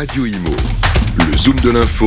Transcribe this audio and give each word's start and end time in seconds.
Radio 0.00 0.24
Imo. 0.24 0.56
Le 1.18 1.36
Zoom 1.36 1.56
de 1.56 1.68
l'info, 1.68 2.06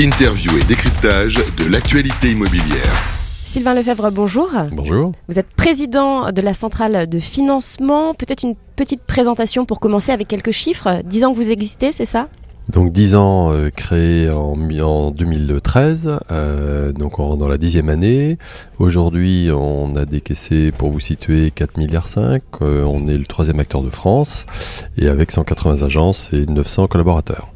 interview 0.00 0.50
et 0.58 0.64
décryptage 0.64 1.36
de 1.36 1.70
l'actualité 1.70 2.32
immobilière. 2.32 3.04
Sylvain 3.46 3.72
Lefebvre, 3.72 4.10
bonjour. 4.10 4.50
Bonjour. 4.72 5.12
Vous 5.28 5.38
êtes 5.38 5.46
président 5.46 6.32
de 6.32 6.40
la 6.42 6.54
centrale 6.54 7.08
de 7.08 7.18
financement. 7.20 8.14
Peut-être 8.14 8.42
une 8.42 8.56
petite 8.74 9.02
présentation 9.02 9.64
pour 9.64 9.78
commencer 9.78 10.10
avec 10.10 10.26
quelques 10.26 10.50
chiffres. 10.50 11.02
10 11.04 11.24
ans 11.24 11.30
que 11.30 11.36
vous 11.36 11.52
existez, 11.52 11.92
c'est 11.92 12.04
ça? 12.04 12.26
Donc 12.70 12.92
10 12.92 13.16
ans 13.16 13.52
euh, 13.52 13.68
créé 13.70 14.30
en, 14.30 14.54
en 14.80 15.10
2013, 15.10 16.20
euh, 16.30 16.92
donc 16.92 17.18
on 17.18 17.26
rentre 17.26 17.38
dans 17.38 17.48
la 17.48 17.58
dixième 17.58 17.88
année. 17.88 18.38
Aujourd'hui, 18.78 19.50
on 19.52 19.96
a 19.96 20.04
décaissé, 20.04 20.70
pour 20.70 20.92
vous 20.92 21.00
situer, 21.00 21.50
4 21.50 21.78
milliards 21.78 22.06
5. 22.06 22.42
Euh, 22.62 22.84
on 22.84 23.08
est 23.08 23.18
le 23.18 23.24
troisième 23.24 23.58
acteur 23.58 23.82
de 23.82 23.90
France 23.90 24.46
et 24.96 25.08
avec 25.08 25.32
180 25.32 25.82
agences 25.82 26.32
et 26.32 26.46
900 26.46 26.86
collaborateurs. 26.86 27.48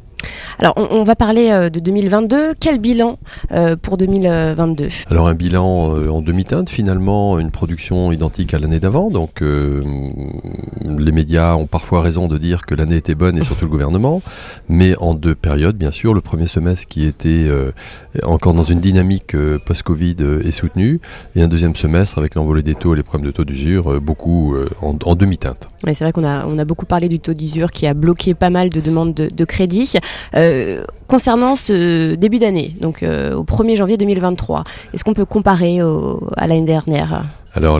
Alors, 0.59 0.73
on, 0.77 0.87
on 0.91 1.03
va 1.03 1.15
parler 1.15 1.49
euh, 1.51 1.69
de 1.69 1.79
2022. 1.79 2.53
Quel 2.59 2.79
bilan 2.79 3.19
euh, 3.51 3.75
pour 3.75 3.97
2022 3.97 4.87
Alors 5.09 5.27
un 5.27 5.33
bilan 5.33 5.95
euh, 5.95 6.09
en 6.09 6.21
demi-teinte 6.21 6.69
finalement, 6.69 7.39
une 7.39 7.51
production 7.51 8.11
identique 8.11 8.53
à 8.53 8.59
l'année 8.59 8.79
d'avant. 8.79 9.09
Donc 9.09 9.41
les 9.41 11.11
médias 11.11 11.55
ont 11.55 11.67
parfois 11.67 12.01
raison 12.01 12.27
de 12.27 12.37
dire 12.37 12.65
que 12.65 12.75
l'année 12.75 12.95
était 12.97 13.15
bonne 13.15 13.37
et 13.37 13.43
surtout 13.43 13.65
le 13.65 13.71
gouvernement, 13.71 14.21
mais 14.69 14.95
en 14.99 15.13
deux 15.13 15.35
périodes 15.35 15.77
bien 15.77 15.91
sûr. 15.91 16.13
Le 16.13 16.21
premier 16.21 16.47
semestre 16.47 16.87
qui 16.87 17.05
était 17.05 17.49
encore 18.23 18.53
dans 18.53 18.63
une 18.63 18.79
dynamique 18.79 19.35
post-Covid 19.65 20.15
est 20.43 20.51
soutenu, 20.51 20.99
et 21.35 21.41
un 21.41 21.47
deuxième 21.47 21.75
semestre 21.75 22.17
avec 22.17 22.35
l'envolée 22.35 22.63
des 22.63 22.75
taux 22.75 22.93
et 22.93 22.97
les 22.97 23.03
problèmes 23.03 23.27
de 23.27 23.31
taux 23.31 23.45
d'usure, 23.45 23.99
beaucoup 24.01 24.55
en, 24.81 24.97
en 25.03 25.15
demi-teinte. 25.15 25.69
Ouais, 25.85 25.93
C'est 25.93 26.03
vrai 26.03 26.11
qu'on 26.11 26.25
a, 26.25 26.45
on 26.47 26.57
a 26.57 26.65
beaucoup 26.65 26.85
parlé 26.85 27.07
du 27.07 27.19
taux 27.19 27.33
d'usure 27.33 27.71
qui 27.71 27.87
a 27.87 27.93
bloqué 27.93 28.33
pas 28.33 28.49
mal 28.49 28.69
de 28.69 28.81
demandes 28.81 29.13
de, 29.13 29.29
de 29.29 29.45
crédit. 29.45 29.97
Euh, 30.35 30.44
concernant 31.07 31.55
ce 31.55 32.15
début 32.15 32.39
d'année, 32.39 32.75
donc 32.81 33.03
euh, 33.03 33.33
au 33.35 33.43
1er 33.43 33.75
janvier 33.75 33.97
2023, 33.97 34.63
est-ce 34.93 35.03
qu'on 35.03 35.13
peut 35.13 35.25
comparer 35.25 35.79
à 35.79 36.47
l'année 36.47 36.65
dernière? 36.65 37.23
Alors, 37.57 37.79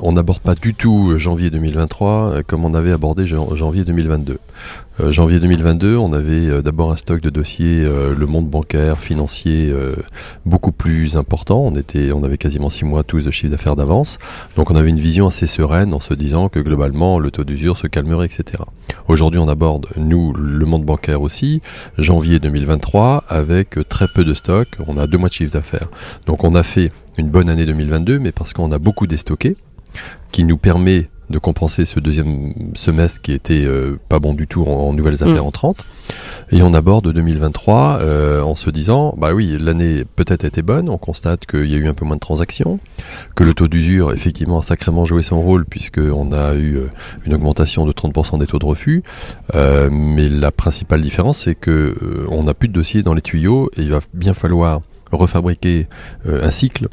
on 0.00 0.12
n'aborde 0.12 0.38
pas 0.38 0.54
du 0.54 0.72
tout 0.72 1.10
euh, 1.10 1.18
janvier 1.18 1.50
2023 1.50 2.08
euh, 2.08 2.42
comme 2.46 2.64
on 2.64 2.72
avait 2.72 2.92
abordé 2.92 3.26
jan- 3.26 3.56
janvier 3.56 3.82
2022. 3.82 4.38
Euh, 5.00 5.10
janvier 5.10 5.40
2022, 5.40 5.96
on 5.96 6.12
avait 6.12 6.46
euh, 6.48 6.62
d'abord 6.62 6.92
un 6.92 6.96
stock 6.96 7.20
de 7.20 7.28
dossiers, 7.28 7.82
euh, 7.84 8.14
le 8.16 8.26
monde 8.26 8.46
bancaire, 8.48 8.96
financier, 8.98 9.70
euh, 9.72 9.96
beaucoup 10.44 10.70
plus 10.70 11.16
important. 11.16 11.62
On, 11.64 11.74
était, 11.74 12.12
on 12.12 12.22
avait 12.22 12.38
quasiment 12.38 12.70
six 12.70 12.84
mois 12.84 13.02
tous 13.02 13.24
de 13.24 13.30
chiffre 13.32 13.50
d'affaires 13.50 13.74
d'avance. 13.74 14.18
Donc, 14.54 14.70
on 14.70 14.76
avait 14.76 14.90
une 14.90 15.00
vision 15.00 15.26
assez 15.26 15.48
sereine 15.48 15.92
en 15.92 15.98
se 16.00 16.14
disant 16.14 16.48
que 16.48 16.60
globalement, 16.60 17.18
le 17.18 17.32
taux 17.32 17.42
d'usure 17.42 17.76
se 17.76 17.88
calmerait, 17.88 18.26
etc. 18.26 18.62
Aujourd'hui, 19.08 19.38
on 19.38 19.48
aborde, 19.48 19.88
nous, 19.96 20.32
le 20.32 20.66
monde 20.66 20.84
bancaire 20.84 21.22
aussi, 21.22 21.62
janvier 21.98 22.38
2023, 22.38 23.24
avec 23.28 23.78
très 23.88 24.06
peu 24.08 24.24
de 24.24 24.34
stock. 24.34 24.68
On 24.86 24.96
a 24.96 25.06
deux 25.06 25.18
mois 25.18 25.28
de 25.28 25.34
chiffre 25.34 25.52
d'affaires. 25.52 25.88
Donc, 26.26 26.44
on 26.44 26.54
a 26.54 26.62
fait 26.62 26.90
une 27.16 27.28
bonne 27.28 27.48
année 27.48 27.66
2022, 27.66 28.18
mais 28.18 28.32
parce 28.32 28.52
qu'on 28.52 28.72
a 28.72 28.78
beaucoup 28.78 29.06
déstocké, 29.06 29.56
qui 30.32 30.44
nous 30.44 30.58
permet 30.58 31.08
de 31.30 31.38
compenser 31.38 31.84
ce 31.84 31.98
deuxième 32.00 32.52
semestre 32.74 33.20
qui 33.20 33.32
était 33.32 33.64
euh, 33.64 33.98
pas 34.08 34.18
bon 34.18 34.34
du 34.34 34.46
tout 34.46 34.62
en, 34.62 34.88
en 34.88 34.92
nouvelles 34.92 35.22
affaires 35.22 35.44
Mm. 35.44 35.48
entrantes. 35.48 35.84
Et 36.52 36.62
on 36.62 36.72
aborde 36.74 37.12
2023 37.12 37.98
euh, 38.00 38.40
en 38.40 38.54
se 38.54 38.70
disant, 38.70 39.14
bah 39.18 39.34
oui, 39.34 39.56
l'année 39.58 40.04
peut-être 40.04 40.44
été 40.44 40.62
bonne, 40.62 40.88
on 40.88 40.98
constate 40.98 41.46
qu'il 41.46 41.66
y 41.66 41.74
a 41.74 41.78
eu 41.78 41.88
un 41.88 41.94
peu 41.94 42.04
moins 42.04 42.14
de 42.14 42.20
transactions, 42.20 42.78
que 43.34 43.42
le 43.42 43.54
taux 43.54 43.66
d'usure 43.66 44.12
effectivement 44.12 44.60
a 44.60 44.62
sacrément 44.62 45.04
joué 45.04 45.22
son 45.22 45.42
rôle 45.42 45.64
puisqu'on 45.66 46.32
a 46.32 46.54
eu 46.54 46.76
euh, 46.76 46.86
une 47.24 47.34
augmentation 47.34 47.86
de 47.86 47.92
30% 47.92 48.38
des 48.38 48.46
taux 48.46 48.58
de 48.60 48.66
refus, 48.66 49.02
Euh, 49.54 49.88
mais 49.90 50.28
la 50.28 50.52
principale 50.52 51.02
différence 51.02 51.38
c'est 51.38 51.54
que 51.54 51.94
on 52.30 52.44
n'a 52.44 52.54
plus 52.54 52.68
de 52.68 52.72
dossiers 52.72 53.02
dans 53.02 53.14
les 53.14 53.20
tuyaux 53.20 53.70
et 53.76 53.82
il 53.82 53.90
va 53.90 54.00
bien 54.14 54.34
falloir 54.34 54.80
refabriquer 55.12 55.88
un 56.26 56.50
cycle. 56.50 56.88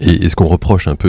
Et, 0.00 0.24
et 0.24 0.28
ce 0.28 0.36
qu'on 0.36 0.46
reproche 0.46 0.86
un 0.88 0.94
peu 0.94 1.08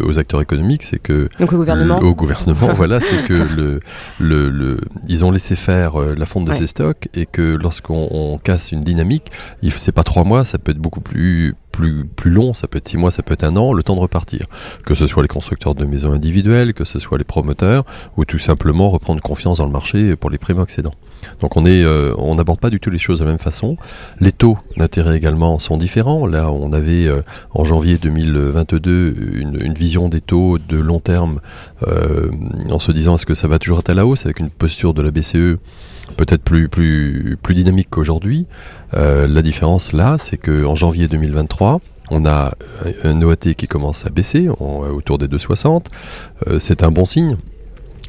euh, 0.00 0.06
aux 0.06 0.18
acteurs 0.18 0.40
économiques, 0.40 0.82
c'est 0.82 0.98
que 0.98 1.28
Donc 1.38 1.52
au 1.52 1.56
gouvernement 1.56 2.00
le- 2.00 2.06
au 2.06 2.14
gouvernement, 2.14 2.72
voilà, 2.74 3.00
c'est 3.00 3.24
que 3.24 3.32
le, 3.34 3.80
le, 4.18 4.48
le, 4.50 4.80
ils 5.08 5.24
ont 5.24 5.30
laissé 5.30 5.56
faire 5.56 6.00
euh, 6.00 6.14
la 6.16 6.26
fonte 6.26 6.44
de 6.46 6.50
Ouais. 6.50 6.56
ces 6.56 6.66
stocks 6.66 7.08
et 7.14 7.26
que 7.26 7.56
lorsqu'on 7.56 8.08
on 8.10 8.38
casse 8.38 8.72
une 8.72 8.82
dynamique, 8.82 9.30
c'est 9.76 9.92
pas 9.92 10.02
trois 10.04 10.24
mois, 10.24 10.44
ça 10.44 10.58
peut 10.58 10.72
être 10.72 10.78
beaucoup 10.78 11.00
plus 11.00 11.54
plus 12.16 12.30
long, 12.30 12.54
ça 12.54 12.66
peut 12.68 12.78
être 12.78 12.88
six 12.88 12.96
mois, 12.96 13.10
ça 13.10 13.22
peut 13.22 13.34
être 13.34 13.44
un 13.44 13.56
an, 13.56 13.72
le 13.72 13.82
temps 13.82 13.94
de 13.94 14.00
repartir. 14.00 14.46
Que 14.84 14.94
ce 14.94 15.06
soit 15.06 15.22
les 15.22 15.28
constructeurs 15.28 15.74
de 15.74 15.84
maisons 15.84 16.12
individuelles, 16.12 16.74
que 16.74 16.84
ce 16.84 16.98
soit 16.98 17.18
les 17.18 17.24
promoteurs, 17.24 17.84
ou 18.16 18.24
tout 18.24 18.38
simplement 18.38 18.90
reprendre 18.90 19.20
confiance 19.20 19.58
dans 19.58 19.66
le 19.66 19.72
marché 19.72 20.16
pour 20.16 20.30
les 20.30 20.38
primo-accédants. 20.38 20.94
Donc 21.40 21.56
on 21.56 21.66
est, 21.66 21.84
euh, 21.84 22.14
on 22.18 22.34
n'aborde 22.34 22.60
pas 22.60 22.70
du 22.70 22.80
tout 22.80 22.90
les 22.90 22.98
choses 22.98 23.20
de 23.20 23.24
la 23.24 23.30
même 23.30 23.40
façon. 23.40 23.76
Les 24.20 24.32
taux 24.32 24.58
d'intérêt 24.76 25.16
également 25.16 25.58
sont 25.58 25.76
différents. 25.76 26.26
Là, 26.26 26.50
on 26.50 26.72
avait 26.72 27.06
euh, 27.06 27.22
en 27.52 27.64
janvier 27.64 27.98
2022 27.98 29.14
une, 29.34 29.58
une 29.60 29.74
vision 29.74 30.08
des 30.08 30.20
taux 30.20 30.58
de 30.58 30.76
long 30.76 31.00
terme 31.00 31.40
euh, 31.86 32.30
en 32.70 32.78
se 32.78 32.92
disant 32.92 33.16
est-ce 33.16 33.26
que 33.26 33.34
ça 33.34 33.48
va 33.48 33.58
toujours 33.58 33.80
être 33.80 33.90
à 33.90 33.94
la 33.94 34.06
hausse 34.06 34.24
avec 34.24 34.40
une 34.40 34.50
posture 34.50 34.94
de 34.94 35.02
la 35.02 35.10
BCE 35.10 35.58
peut-être 36.16 36.42
plus, 36.42 36.68
plus, 36.68 37.38
plus 37.42 37.54
dynamique 37.54 37.88
qu'aujourd'hui. 37.90 38.46
Euh, 38.94 39.26
la 39.26 39.42
différence 39.42 39.92
là, 39.92 40.16
c'est 40.18 40.36
qu'en 40.36 40.74
janvier 40.74 41.08
2023, 41.08 41.80
on 42.10 42.26
a 42.26 42.54
un 43.04 43.22
OAT 43.22 43.54
qui 43.56 43.68
commence 43.68 44.06
à 44.06 44.10
baisser, 44.10 44.48
autour 44.48 45.18
des 45.18 45.28
2,60. 45.28 45.86
Euh, 46.46 46.58
c'est 46.58 46.82
un 46.82 46.90
bon 46.90 47.06
signe. 47.06 47.36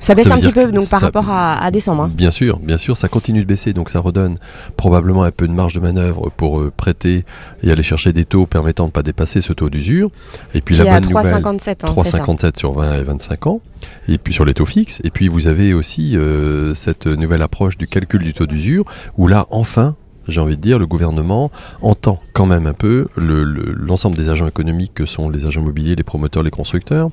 Ça 0.01 0.16
baisse 0.16 0.28
ça 0.28 0.35
un 0.35 0.39
petit 0.39 0.51
peu 0.51 0.72
donc 0.72 0.89
par 0.89 1.00
ça- 1.00 1.06
rapport 1.07 1.29
à, 1.29 1.63
à 1.63 1.72
décembre. 1.72 2.03
hein. 2.03 2.12
Bien 2.13 2.31
sûr, 2.31 2.57
bien 2.59 2.78
sûr, 2.78 2.97
ça 2.97 3.07
continue 3.07 3.41
de 3.41 3.45
baisser, 3.47 3.72
donc 3.73 3.89
ça 3.89 4.00
redonne 4.00 4.38
probablement 4.78 5.23
un 5.23 5.31
peu 5.31 5.47
de 5.47 5.53
marge 5.53 5.73
de 5.75 5.79
manœuvre 5.79 6.31
pour 6.35 6.59
euh, 6.59 6.72
prêter 6.75 7.23
et 7.63 7.72
aller 7.72 7.84
chercher 7.84 8.11
des 8.13 8.25
taux 8.25 8.45
permettant 8.45 8.84
de 8.85 8.90
ne 8.90 8.94
pas 8.94 9.03
dépasser 9.03 9.41
ce 9.41 9.53
taux 9.53 9.69
d'usure. 9.69 10.09
Et 10.53 10.61
puis 10.61 10.75
qui 10.75 10.84
la 10.84 10.95
à 10.95 11.00
bonne 11.00 11.09
nouvelle, 11.09 11.34
3,57. 11.35 11.45
hein, 11.47 11.57
c'est 11.59 12.09
ça. 12.09 12.17
3,57 12.19 12.57
sur 12.59 12.73
20 12.73 13.00
et 13.00 13.03
25 13.03 13.47
ans, 13.47 13.61
et 14.07 14.17
puis 14.17 14.34
sur 14.34 14.45
les 14.45 14.53
taux 14.53 14.66
fixes. 14.66 15.01
Et 15.03 15.09
puis 15.11 15.28
vous 15.28 15.47
avez 15.47 15.73
aussi 15.73 16.17
euh, 16.17 16.73
cette 16.75 17.06
nouvelle 17.07 17.41
approche 17.41 17.78
du 17.78 17.88
calcul 17.88 18.23
du 18.23 18.34
taux 18.34 18.47
d'usure, 18.47 18.85
où 19.17 19.28
là, 19.28 19.45
enfin, 19.51 19.95
j'ai 20.27 20.39
envie 20.39 20.55
de 20.57 20.61
dire, 20.61 20.79
le 20.79 20.87
gouvernement 20.87 21.51
entend 21.81 22.21
quand 22.33 22.45
même 22.45 22.67
un 22.67 22.73
peu 22.73 23.07
le- 23.15 23.43
le- 23.43 23.73
l'ensemble 23.73 24.15
des 24.17 24.29
agents 24.29 24.47
économiques 24.47 24.93
que 24.93 25.05
sont 25.05 25.29
les 25.29 25.45
agents 25.45 25.61
immobiliers, 25.61 25.95
les 25.95 26.03
promoteurs, 26.03 26.43
les 26.43 26.51
constructeurs. 26.51 27.09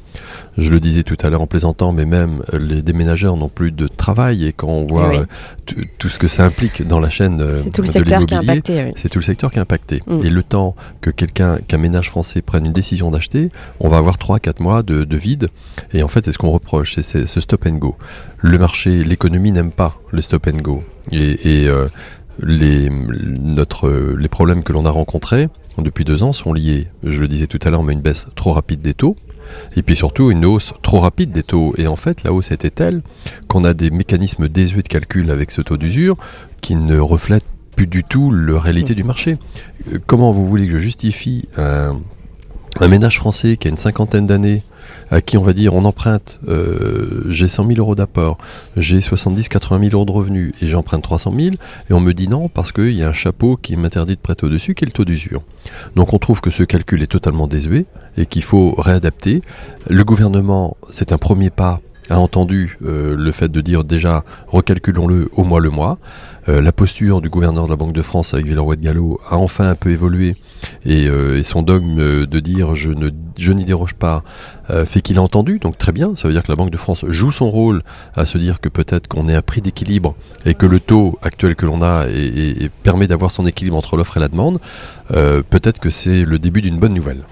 Je 0.56 0.70
le 0.70 0.80
disais 0.80 1.02
tout 1.02 1.16
à 1.22 1.30
l'heure 1.30 1.40
en 1.42 1.46
plaisantant, 1.46 1.92
mais 1.92 2.04
même 2.04 2.42
les 2.58 2.82
déménageurs 2.82 3.36
n'ont 3.36 3.48
plus 3.48 3.72
de 3.72 3.88
travail 3.88 4.46
et 4.46 4.52
quand 4.52 4.68
on 4.68 4.86
voit 4.86 5.08
Oui. 5.10 5.16
euh, 5.18 5.82
tout- 5.98 6.08
ce 6.08 6.18
que 6.18 6.28
ça 6.28 6.44
implique 6.44 6.86
dans 6.86 7.00
la 7.00 7.10
chaîne 7.10 7.40
euh, 7.40 7.60
C'est 7.64 7.70
tout 7.70 7.82
le 7.82 7.88
de 7.88 7.92
secteur 7.92 8.26
qui 8.26 8.34
est 8.34 8.38
impacté. 8.38 8.84
oui. 8.84 8.92
c'est 8.96 9.08
tout 9.08 9.18
le 9.18 9.24
secteur 9.24 9.50
qui 9.52 9.58
est 9.58 9.62
impacté. 9.62 10.02
Mm. 10.06 10.18
Et 10.24 10.30
le 10.30 10.42
temps 10.42 10.74
que 11.00 11.10
quelqu'un, 11.10 11.58
qu'un 11.66 11.78
ménage 11.78 12.10
français 12.10 12.42
prenne 12.42 12.66
une 12.66 12.72
décision 12.72 13.10
d'acheter, 13.10 13.50
on 13.80 13.88
va 13.88 13.98
avoir 13.98 14.16
3-4 14.18 14.62
mois 14.62 14.82
de, 14.82 15.04
de 15.04 15.16
vide. 15.16 15.48
Et 15.92 16.02
en 16.02 16.08
fait, 16.08 16.24
c'est 16.24 16.32
ce 16.32 16.38
qu'on 16.38 16.50
reproche, 16.50 16.94
c'est- 16.94 17.02
c'est 17.02 17.26
ce 17.26 17.40
stop 17.40 17.66
and 17.66 17.76
go. 17.76 17.96
Le 18.38 18.58
marché, 18.58 19.02
l'économie 19.04 19.52
n'aime 19.52 19.72
pas 19.72 19.98
le 20.10 20.20
stop 20.22 20.46
and 20.46 20.58
go. 20.58 20.82
Et, 21.12 21.62
et, 21.62 21.68
euh, 21.68 21.88
les, 22.42 22.90
problèmes 24.30 24.62
que 24.62 24.72
l'on 24.72 24.84
a 24.84 24.90
rencontrés 24.90 25.48
depuis 25.78 26.04
deux 26.04 26.22
ans 26.22 26.32
sont 26.32 26.52
liés, 26.52 26.88
je 27.04 27.20
le 27.20 27.28
disais 27.28 27.46
tout 27.46 27.58
à 27.62 27.70
l'heure, 27.70 27.82
mais 27.82 27.92
une 27.92 28.00
baisse 28.00 28.26
trop 28.34 28.52
rapide 28.52 28.80
des 28.80 28.94
taux. 28.94 29.16
Et 29.76 29.82
puis 29.82 29.96
surtout 29.96 30.30
une 30.30 30.44
hausse 30.44 30.74
trop 30.82 31.00
rapide 31.00 31.32
des 31.32 31.42
taux. 31.42 31.72
Et 31.78 31.86
en 31.86 31.96
fait, 31.96 32.22
la 32.22 32.32
hausse 32.32 32.50
était 32.50 32.70
telle 32.70 33.02
qu'on 33.46 33.64
a 33.64 33.74
des 33.74 33.90
mécanismes 33.90 34.48
désuets 34.48 34.82
de 34.82 34.88
calcul 34.88 35.30
avec 35.30 35.50
ce 35.50 35.62
taux 35.62 35.76
d'usure 35.76 36.16
qui 36.60 36.74
ne 36.74 36.98
reflètent 36.98 37.44
plus 37.74 37.86
du 37.86 38.04
tout 38.04 38.30
la 38.30 38.60
réalité 38.60 38.94
du 38.94 39.04
marché. 39.04 39.38
Euh, 39.92 39.98
Comment 40.06 40.32
vous 40.32 40.46
voulez 40.46 40.66
que 40.66 40.72
je 40.72 40.78
justifie 40.78 41.46
un, 41.56 42.00
un 42.80 42.88
ménage 42.88 43.18
français 43.18 43.56
qui 43.56 43.68
a 43.68 43.70
une 43.70 43.76
cinquantaine 43.76 44.26
d'années, 44.26 44.62
à 45.10 45.20
qui 45.20 45.36
on 45.36 45.42
va 45.42 45.52
dire 45.52 45.74
on 45.74 45.84
emprunte, 45.84 46.40
euh, 46.48 47.24
j'ai 47.28 47.48
100 47.48 47.66
000 47.66 47.78
euros 47.78 47.94
d'apport, 47.94 48.38
j'ai 48.76 48.98
70-80 48.98 49.80
000 49.80 49.94
euros 49.94 50.04
de 50.04 50.12
revenus 50.12 50.52
et 50.62 50.68
j'emprunte 50.68 51.02
300 51.02 51.32
000, 51.36 51.56
et 51.90 51.92
on 51.92 52.00
me 52.00 52.12
dit 52.12 52.28
non 52.28 52.48
parce 52.48 52.72
qu'il 52.72 52.92
y 52.92 53.02
a 53.02 53.08
un 53.08 53.12
chapeau 53.12 53.56
qui 53.56 53.76
m'interdit 53.76 54.14
de 54.14 54.20
prêter 54.20 54.46
au-dessus, 54.46 54.74
qui 54.74 54.84
est 54.84 54.86
le 54.86 54.92
taux 54.92 55.04
d'usure. 55.04 55.42
Donc 55.96 56.12
on 56.12 56.18
trouve 56.18 56.40
que 56.40 56.50
ce 56.50 56.62
calcul 56.62 57.02
est 57.02 57.08
totalement 57.08 57.46
désuet 57.46 57.86
et 58.16 58.26
qu'il 58.26 58.42
faut 58.42 58.74
réadapter. 58.78 59.42
Le 59.88 60.04
gouvernement, 60.04 60.76
c'est 60.90 61.12
un 61.12 61.18
premier 61.18 61.50
pas 61.50 61.80
a 62.10 62.18
entendu 62.18 62.78
euh, 62.84 63.14
le 63.16 63.32
fait 63.32 63.48
de 63.50 63.60
dire 63.60 63.84
déjà 63.84 64.24
recalculons-le 64.48 65.28
au 65.32 65.44
mois 65.44 65.60
le 65.60 65.70
mois. 65.70 65.98
Euh, 66.48 66.62
la 66.62 66.72
posture 66.72 67.20
du 67.20 67.28
gouverneur 67.28 67.64
de 67.66 67.70
la 67.70 67.76
Banque 67.76 67.92
de 67.92 68.00
France 68.00 68.32
avec 68.32 68.46
Villeroy 68.46 68.76
de 68.76 68.80
Gallo 68.82 69.20
a 69.28 69.36
enfin 69.36 69.68
un 69.68 69.74
peu 69.74 69.90
évolué 69.90 70.36
et, 70.86 71.06
euh, 71.06 71.42
son 71.42 71.62
dogme 71.62 72.24
de 72.26 72.40
dire 72.40 72.74
je 72.74 72.90
ne 72.90 73.10
je 73.38 73.52
n'y 73.52 73.64
déroge 73.64 73.94
pas 73.94 74.22
fait 74.84 75.00
qu'il 75.00 75.16
a 75.18 75.22
entendu. 75.22 75.58
Donc 75.58 75.78
très 75.78 75.92
bien 75.92 76.14
ça 76.16 76.28
veut 76.28 76.34
dire 76.34 76.42
que 76.42 76.50
la 76.52 76.56
Banque 76.56 76.70
de 76.70 76.76
France 76.76 77.04
joue 77.08 77.32
son 77.32 77.50
rôle 77.50 77.82
à 78.14 78.26
se 78.26 78.36
dire 78.38 78.60
que 78.60 78.68
peut-être 78.68 79.06
qu'on 79.08 79.28
est 79.28 79.34
un 79.34 79.40
prix 79.42 79.60
d'équilibre 79.62 80.14
et 80.44 80.54
que 80.54 80.66
le 80.66 80.78
taux 80.80 81.18
actuel 81.22 81.54
que 81.56 81.64
l'on 81.66 81.80
a 81.82 82.06
et, 82.08 82.18
et- 82.26 82.64
et 82.64 82.68
permet 82.68 83.06
d'avoir 83.06 83.30
son 83.30 83.46
équilibre 83.46 83.76
entre 83.76 83.96
l'offre 83.96 84.16
et 84.16 84.20
la 84.20 84.28
demande. 84.28 84.58
Peut-être 85.08 85.78
que 85.80 85.88
c'est 85.90 86.24
le 86.24 86.38
début 86.38 86.60
d'une 86.60 86.78
bonne 86.78 86.92
nouvelle. 86.94 87.22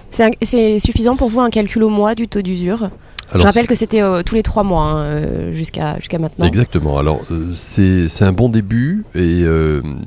C'est 0.41 0.79
suffisant 0.79 1.15
pour 1.15 1.29
vous 1.29 1.41
un 1.41 1.49
calcul 1.51 1.83
au 1.83 1.89
mois 1.89 2.15
du 2.15 2.27
taux 2.27 2.41
d'usure? 2.41 2.89
Je 3.33 3.39
rappelle 3.39 3.67
que 3.67 3.75
c'était 3.75 4.01
euh, 4.01 4.23
tous 4.23 4.35
les 4.35 4.43
trois 4.43 4.63
mois 4.63 4.83
hein, 4.83 4.97
euh, 4.99 5.53
jusqu'à 5.53 5.97
jusqu'à 5.99 6.17
maintenant. 6.19 6.45
Exactement. 6.45 6.97
Alors 6.97 7.19
euh, 7.31 7.51
c'est 7.53 8.07
un 8.23 8.31
bon 8.31 8.49
début 8.49 9.03
et, 9.15 9.41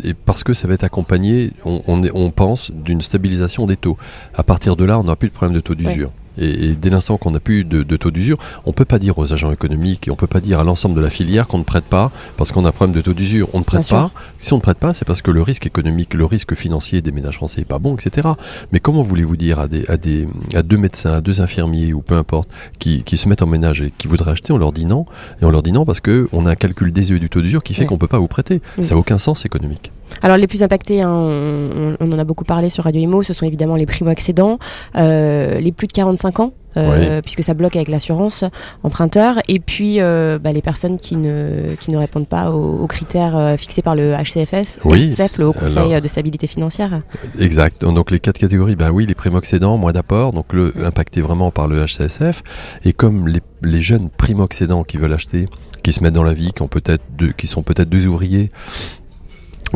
et 0.05 0.15
parce 0.15 0.43
que 0.45 0.55
ça 0.55 0.67
va 0.69 0.75
être 0.75 0.85
accompagné, 0.85 1.53
on, 1.65 1.83
on, 1.87 2.03
est- 2.05 2.11
on 2.15 2.31
pense, 2.31 2.71
d'une 2.73 3.03
stabilisation 3.03 3.67
des 3.67 3.77
taux. 3.77 3.97
À 4.35 4.43
partir 4.43 4.77
de 4.77 4.85
là, 4.85 4.99
on 4.99 5.03
n'aura 5.05 5.17
plus 5.17 5.29
de 5.29 5.35
problème 5.35 5.55
de 5.55 5.61
taux 5.61 5.75
d'usure. 5.75 6.11
Et, 6.41 6.71
et 6.71 6.75
dès 6.75 6.91
l'instant 6.91 7.17
qu'on 7.19 7.31
n'a 7.31 7.41
plus 7.41 7.65
de, 7.65 7.83
de 7.83 7.97
taux 7.97 8.11
d'usure, 8.11 8.39
on 8.65 8.73
peut 8.73 8.85
pas 8.85 8.99
dire 8.99 9.19
aux 9.19 9.33
agents 9.33 9.53
économiques 9.53 10.09
et 10.09 10.11
on 10.11 10.17
peut 10.17 10.27
pas 10.27 10.41
dire 10.41 10.59
à 10.61 10.65
l'ensemble 10.65 10.95
de 10.97 11.01
la 11.01 11.11
filière 11.11 11.47
qu'on 11.47 11.59
ne 11.59 11.65
prête 11.65 11.85
pas 11.85 12.11
parce 12.37 12.51
qu'on 12.53 12.65
a 12.65 12.69
un 12.69 12.73
problème 12.73 12.95
de 12.97 13.01
taux 13.01 13.15
d'usure. 13.15 13.49
On 13.53 13.59
ne 13.61 13.65
prête 13.65 13.81
Bien 13.81 13.87
sûr. 13.87 13.97
pas. 13.97 14.11
Si 14.39 14.53
on 14.53 14.57
ne 14.57 14.63
prête 14.63 14.79
pas, 14.79 14.95
c'est 14.95 15.05
parce 15.05 15.23
que 15.23 15.31
le 15.31 15.43
risque 15.43 15.67
économique, 15.67 16.15
le 16.15 16.25
risque 16.25 16.55
financier 16.55 17.03
des 17.03 17.13
ménages 17.13 17.37
français 17.37 17.61
est 17.63 17.65
pas 17.65 17.79
bon, 17.79 17.95
etc. 17.97 18.29
Mais 18.73 18.81
comment 18.81 19.03
voulez-vous 19.03 19.37
dire 19.37 19.61
à 19.61 19.69
des, 19.69 19.85
à 19.89 19.97
des, 19.97 20.27
à 20.55 20.63
deux 20.63 20.77
médecins, 20.79 21.13
à 21.13 21.21
deux 21.21 21.41
infirmiers 21.41 21.93
ou 21.93 22.01
peu 22.03 22.15
importe, 22.15 22.49
qui, 22.79 23.03
qui 23.03 23.17
se 23.17 23.29
mettent 23.29 23.43
en 23.43 23.47
ménage 23.47 23.83
et 23.83 23.93
qui 23.97 24.09
voudraient 24.09 24.33
acheter, 24.33 24.53
on 24.53 24.59
leur 24.59 24.73
dit 24.73 24.87
non. 24.87 25.05
Et 25.41 25.45
on 25.45 25.51
leur 25.51 25.63
dit 25.63 25.73
non 25.73 25.85
parce 25.85 26.01
que 26.01 26.29
on 26.33 26.47
a 26.47 26.51
un 26.53 26.57
calcul 26.57 26.93
désuet 26.93 27.19
du 27.19 27.29
taux 27.29 27.41
d'usure 27.43 27.63
qui 27.63 27.75
fait 27.75 27.81
Ouais. 27.83 27.87
qu'on 27.87 27.99
peut 27.99 28.09
pas 28.09 28.19
vous 28.19 28.29
prêter. 28.29 28.61
Mm. 28.79 28.83
Ça 28.83 28.95
n'a 28.95 28.99
aucun 29.01 29.17
sens 29.19 29.45
économique. 29.47 29.91
Alors 30.23 30.37
les 30.37 30.47
plus 30.47 30.63
impactés, 30.63 31.03
hein, 31.03 31.11
on, 31.11 31.97
on 32.01 32.13
en 32.13 32.19
a 32.19 32.25
beaucoup 32.25 32.45
parlé 32.45 32.69
sur 32.69 32.85
Radio 32.85 33.01
Imo, 33.01 33.23
ce 33.23 33.33
sont 33.33 33.47
évidemment 33.47 33.77
les 33.77 33.87
primo-accédants, 33.87 34.59
euh, 34.97 35.59
les 35.61 35.73
plus 35.73 35.87
de 35.87 35.93
45 35.93 36.41
ans, 36.41 36.53
euh, 36.77 37.21
puisque 37.23 37.43
ça 37.43 37.55
bloque 37.55 37.75
avec 37.77 37.89
l'assurance 37.89 38.45
emprunteur, 38.83 39.37
et 39.49 39.59
puis 39.61 40.01
euh, 40.01 40.39
bah, 40.39 40.53
les 40.53 40.63
personnes 40.63 40.99
qui 40.99 41.17
ne, 41.17 41.75
qui 41.81 41.91
ne 41.91 41.97
répondent 41.97 42.29
pas 42.29 42.51
aux, 42.53 42.79
aux 42.81 42.87
critères 42.87 43.55
fixés 43.59 43.83
par 43.83 43.95
le 43.97 44.13
HCFS, 44.15 44.81
Oui. 44.85 45.11
HCF, 45.15 45.39
le 45.39 45.49
Haut 45.49 45.53
Conseil 45.53 45.79
Alors- 45.79 46.01
de 46.03 46.09
stabilité 46.09 46.47
financière. 46.47 47.01
Exact. 47.39 47.83
Donc 47.85 48.11
les 48.11 48.21
quatre 48.21 48.39
catégories, 48.39 48.77
ben 48.77 48.91
oui, 48.91 49.07
les 49.07 49.15
primo-accédants, 49.15 49.79
moins 49.79 49.93
d'apport, 49.93 50.33
donc 50.33 50.53
le 50.53 50.73
impacté 50.85 51.21
vraiment 51.23 51.51
par 51.51 51.67
le 51.67 51.85
HCSF. 51.87 52.43
Et 52.85 52.93
comme 52.93 53.27
les, 53.29 53.41
les 53.63 53.81
jeunes 53.81 54.11
primo-accédants 54.11 54.85
qui 54.85 54.97
veulent 54.97 55.13
acheter, 55.13 55.49
qui 55.83 55.93
se 55.93 56.03
mettent 56.03 56.15
dans 56.15 56.25
la 56.25 56.35
vie, 56.35 56.53
qui, 56.53 56.63
ont 56.63 56.69
peut-être 56.69 57.03
deux, 57.17 57.33
qui 57.33 57.47
sont 57.47 57.63
peut-être 57.63 57.89
deux 57.89 58.07
ouvriers, 58.07 58.51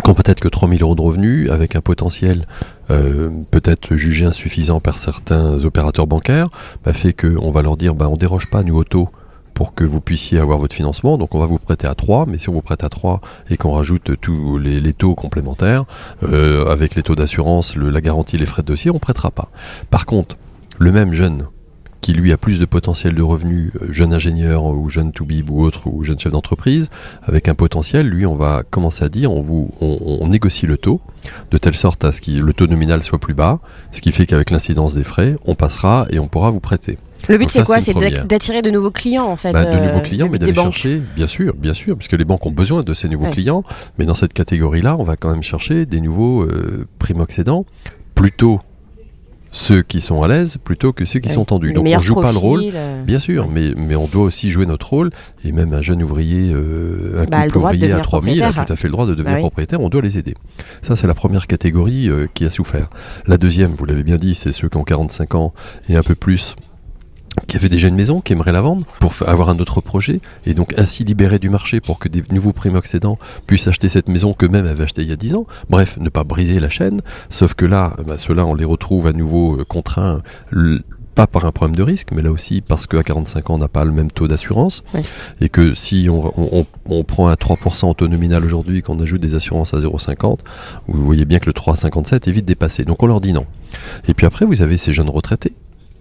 qui 0.03 0.11
ont 0.11 0.15
peut-être 0.15 0.41
que 0.41 0.49
3000 0.49 0.83
euros 0.83 0.95
de 0.95 1.01
revenus, 1.01 1.51
avec 1.51 1.77
un 1.77 1.81
potentiel 1.81 2.47
euh, 2.91 3.31
peut-être 3.51 3.97
jugé 3.97 4.25
insuffisant 4.25 4.81
par 4.81 4.99
certains 4.99 5.65
opérateurs 5.65 6.07
bancaires, 6.07 6.49
bah, 6.85 6.93
fait 6.93 7.13
qu'on 7.13 7.51
va 7.51 7.63
leur 7.63 7.77
dire, 7.77 7.95
bah, 7.95 8.09
on 8.09 8.17
déroge 8.17 8.49
pas 8.49 8.63
nous 8.63 8.77
au 8.77 8.85
taux 8.85 9.09
pour 9.55 9.75
que 9.75 9.85
vous 9.85 10.01
puissiez 10.01 10.39
avoir 10.39 10.59
votre 10.59 10.75
financement. 10.75 11.17
Donc 11.17 11.35
on 11.35 11.39
va 11.39 11.47
vous 11.47 11.59
prêter 11.59 11.87
à 11.87 11.95
3, 11.95 12.27
mais 12.27 12.39
si 12.39 12.49
on 12.49 12.53
vous 12.53 12.63
prête 12.63 12.83
à 12.83 12.89
3 12.89 13.21
et 13.51 13.57
qu'on 13.57 13.73
rajoute 13.73 14.21
tous 14.21 14.59
les, 14.59 14.93
taux 14.93 15.15
complémentaires, 15.15 15.85
euh, 16.25 16.67
avec 16.67 16.97
les 16.97 17.03
taux 17.03 17.15
d'assurance, 17.15 17.77
la 17.77 18.01
garantie, 18.01 18.37
les 18.37 18.47
frais 18.47 18.63
de 18.63 18.67
dossier, 18.67 18.91
on 18.91 18.99
prêtera 18.99 19.31
pas. 19.31 19.49
Par 19.91 20.07
contre, 20.07 20.37
le 20.79 20.91
même 20.91 21.13
jeune 21.13 21.47
qui 22.05 22.13
lui 22.13 22.33
a 22.33 22.37
plus 22.37 22.59
de 22.61 22.67
potentiel 22.67 23.15
de 23.15 23.23
revenus, 23.23 23.71
euh, 23.81 23.87
jeune 23.91 24.13
ingénieur 24.13 24.67
ou 24.67 24.91
jeune 24.91 25.11
toubib 25.11 25.49
ou 25.49 25.63
autre, 25.63 25.87
ou 25.87 26.05
jeune 26.05 26.19
chef 26.19 26.33
d'entreprise, 26.33 26.91
avec 27.23 27.49
un 27.49 27.55
potentiel, 27.55 28.07
lui, 28.07 28.27
on 28.27 28.37
va 28.37 28.63
commencer 28.69 29.03
à 29.07 29.09
dire, 29.09 29.33
on, 29.33 29.41
vous, 29.41 29.71
on, 29.81 30.19
on 30.21 30.29
négocie 30.29 30.67
le 30.67 30.77
taux, 30.77 31.01
de 31.51 31.57
telle 31.57 31.75
sorte 31.75 32.05
à 32.05 32.13
ce 32.13 32.21
que 32.21 32.33
le 32.33 32.53
taux 32.53 32.67
nominal 32.67 33.03
soit 33.03 33.19
plus 33.19 33.33
bas, 33.33 33.59
ce 33.91 34.03
qui 34.03 34.13
fait 34.13 34.27
qu'avec 34.27 34.51
l'incidence 34.51 34.93
des 34.93 35.03
frais, 35.03 35.37
on 35.47 35.55
passera 35.55 36.07
et 36.11 36.19
on 36.19 36.29
pourra 36.29 36.51
vous 36.51 36.61
prêter. 36.61 36.99
Le 37.27 37.39
but 37.39 37.51
c'est 37.51 37.65
quoi 37.65 37.81
c'est 37.81 37.95
d'attirer 38.27 38.61
de 38.61 38.69
nouveaux 38.69 38.91
clients 38.91 39.25
en 39.25 39.37
fait. 39.37 39.53
Bah, 39.53 39.65
de 39.65 39.71
euh, 39.71 39.87
nouveaux 39.87 40.03
clients, 40.03 40.29
mais 40.31 40.39
d'aller 40.39 40.55
chercher, 40.55 41.01
bien 41.17 41.27
sûr, 41.27 41.55
bien 41.55 41.73
sûr, 41.73 41.97
puisque 41.97 42.13
les 42.13 42.27
banques 42.27 42.45
ont 42.45 42.51
besoin 42.51 42.83
de 42.83 42.93
ces 42.93 43.09
nouveaux 43.09 43.25
Ouais. 43.25 43.31
clients, 43.31 43.65
mais 43.99 44.05
dans 44.05 44.15
cette 44.15 44.35
catégorie-là, 44.35 44.97
on 44.99 45.05
va 45.05 45.17
quand 45.17 45.31
même 45.31 45.43
chercher 45.43 45.87
des 45.87 46.03
nouveaux 46.03 46.43
euh, 46.43 46.87
primo-accédants, 46.99 47.65
plutôt 48.15 48.61
ceux 49.55 49.83
qui 49.83 50.01
sont 50.01 50.23
à 50.23 50.29
l'aise, 50.29 50.59
plutôt 50.63 50.93
que 50.93 51.05
ceux 51.05 51.21
qui 51.21 51.31
sont 51.31 51.45
tendus. 51.45 51.69
Les 51.69 51.75
Donc 51.75 51.87
on 51.87 52.01
joue 52.01 52.21
pas 52.21 52.33
le 52.33 52.39
rôle, 52.39 52.63
euh, 52.75 53.03
bien 53.05 53.21
sûr, 53.21 53.49
mais, 53.49 53.73
mais 53.77 53.95
on 53.95 54.09
doit 54.09 54.25
aussi 54.25 54.51
jouer 54.51 54.67
notre 54.67 54.91
rôle, 54.91 55.11
et 55.45 55.53
même 55.53 55.73
un 55.73 55.81
jeune 55.81 56.03
ouvrier, 56.03 56.53
euh, 56.53 57.23
un 57.23 57.27
Bah, 57.27 57.45
le 57.47 57.53
couple 57.53 57.67
ouvrier 57.67 57.85
à 57.85 57.89
devenir 57.89 58.05
3000 58.05 58.43
a 58.43 58.53
tout 58.53 58.73
à 58.73 58.77
fait 58.77 58.89
le 58.89 58.93
droit 58.93 59.07
de 59.07 59.15
devenir 59.15 59.31
Bah 59.33 59.37
oui. 59.37 59.43
propriétaire, 59.43 59.81
on 59.81 59.89
doit 59.89 60.03
les 60.03 60.19
aider. 60.19 60.35
Ça, 60.83 60.97
c'est 60.97 61.07
la 61.07 61.15
première 61.15 61.47
catégorie 61.47 62.09
euh, 62.09 62.27
qui 62.35 62.45
a 62.45 62.51
souffert. 62.51 62.91
La 63.27 63.39
deuxième, 63.39 63.71
vous 63.79 63.85
l'avez 63.85 64.03
bien 64.03 64.17
dit, 64.17 64.35
c'est 64.35 64.51
ceux 64.51 64.69
qui 64.69 64.77
ont 64.77 64.83
45 64.85 65.37
ans 65.37 65.55
et 65.89 65.97
un 65.97 66.03
peu 66.03 66.17
plus 66.17 66.57
qui 67.49 67.57
avaient 67.57 67.69
déjà 67.69 67.89
une 67.89 67.97
maison, 67.97 68.21
qui 68.21 68.33
aimeraient 68.33 68.53
la 68.53 68.61
vendre 68.61 68.87
pour 69.01 69.13
avoir 69.27 69.49
un 69.49 69.59
autre 69.59 69.81
projet 69.81 70.21
et 70.47 70.55
donc 70.55 70.73
ainsi 70.79 71.05
libérer 71.05 71.39
du 71.39 71.51
marché 71.51 71.81
pour 71.81 71.99
que 71.99 72.09
des 72.09 72.23
nouveaux 72.31 72.53
primo-accédants 72.53 73.19
puissent 73.47 73.67
acheter 73.67 73.89
cette 73.89 74.09
maison 74.09 74.33
qu'eux-mêmes 74.33 74.67
avaient 74.67 74.85
achetée 74.85 75.03
il 75.03 75.09
y 75.09 75.13
a 75.13 75.17
10 75.17 75.35
ans. 75.35 75.47
Bref, 75.69 75.97
ne 75.99 76.09
pas 76.09 76.25
briser 76.25 76.61
la 76.61 76.69
chaîne, 76.69 77.01
sauf 77.31 77.55
que 77.55 77.65
là, 77.67 77.95
bah, 78.07 78.19
ceux-là, 78.19 78.47
on 78.47 78.55
les 78.55 78.65
retrouve 78.65 79.07
à 79.09 79.13
nouveau 79.13 79.59
euh, 79.61 79.65
contraints, 79.65 80.23
pas 81.15 81.27
par 81.29 81.45
un 81.45 81.53
problème 81.53 81.77
de 81.77 81.83
risque, 81.83 82.09
mais 82.13 82.23
là 82.23 82.33
aussi 82.33 82.61
parce 82.61 82.87
qu'à 82.89 83.03
45 83.05 83.51
ans, 83.51 83.55
on 83.55 83.59
n'a 83.59 83.69
pas 83.69 83.85
le 83.85 83.93
même 83.93 84.11
taux 84.11 84.27
d'assurance 84.27 84.83
et 85.41 85.49
que 85.49 85.75
si 85.75 86.09
on, 86.11 86.27
on- 86.41 86.61
on- 86.61 86.67
on 86.87 87.05
prend 87.05 87.29
un 87.29 87.35
3% 87.35 87.85
en 87.87 87.95
taux 87.95 88.09
nominal 88.09 88.45
aujourd'hui, 88.45 88.83
qu'on 88.83 88.99
ajoute 89.01 89.21
des 89.21 89.35
assurances 89.37 89.75
à 89.75 89.79
0,50, 89.79 90.41
vous 90.89 91.05
voyez 91.05 91.25
bien 91.25 91.39
que 91.39 91.47
le 91.47 91.53
3,57 91.53 92.29
est 92.29 92.33
vite 92.33 92.45
dépassé. 92.47 92.85
Donc 92.85 93.03
on 93.03 93.07
leur 93.07 93.21
dit 93.21 93.33
non. 93.33 93.47
Et 94.09 94.15
puis 94.15 94.27
après, 94.27 94.45
vous 94.45 94.61
avez 94.63 94.77
ces 94.77 94.93
jeunes 94.93 95.09
retraités 95.09 95.53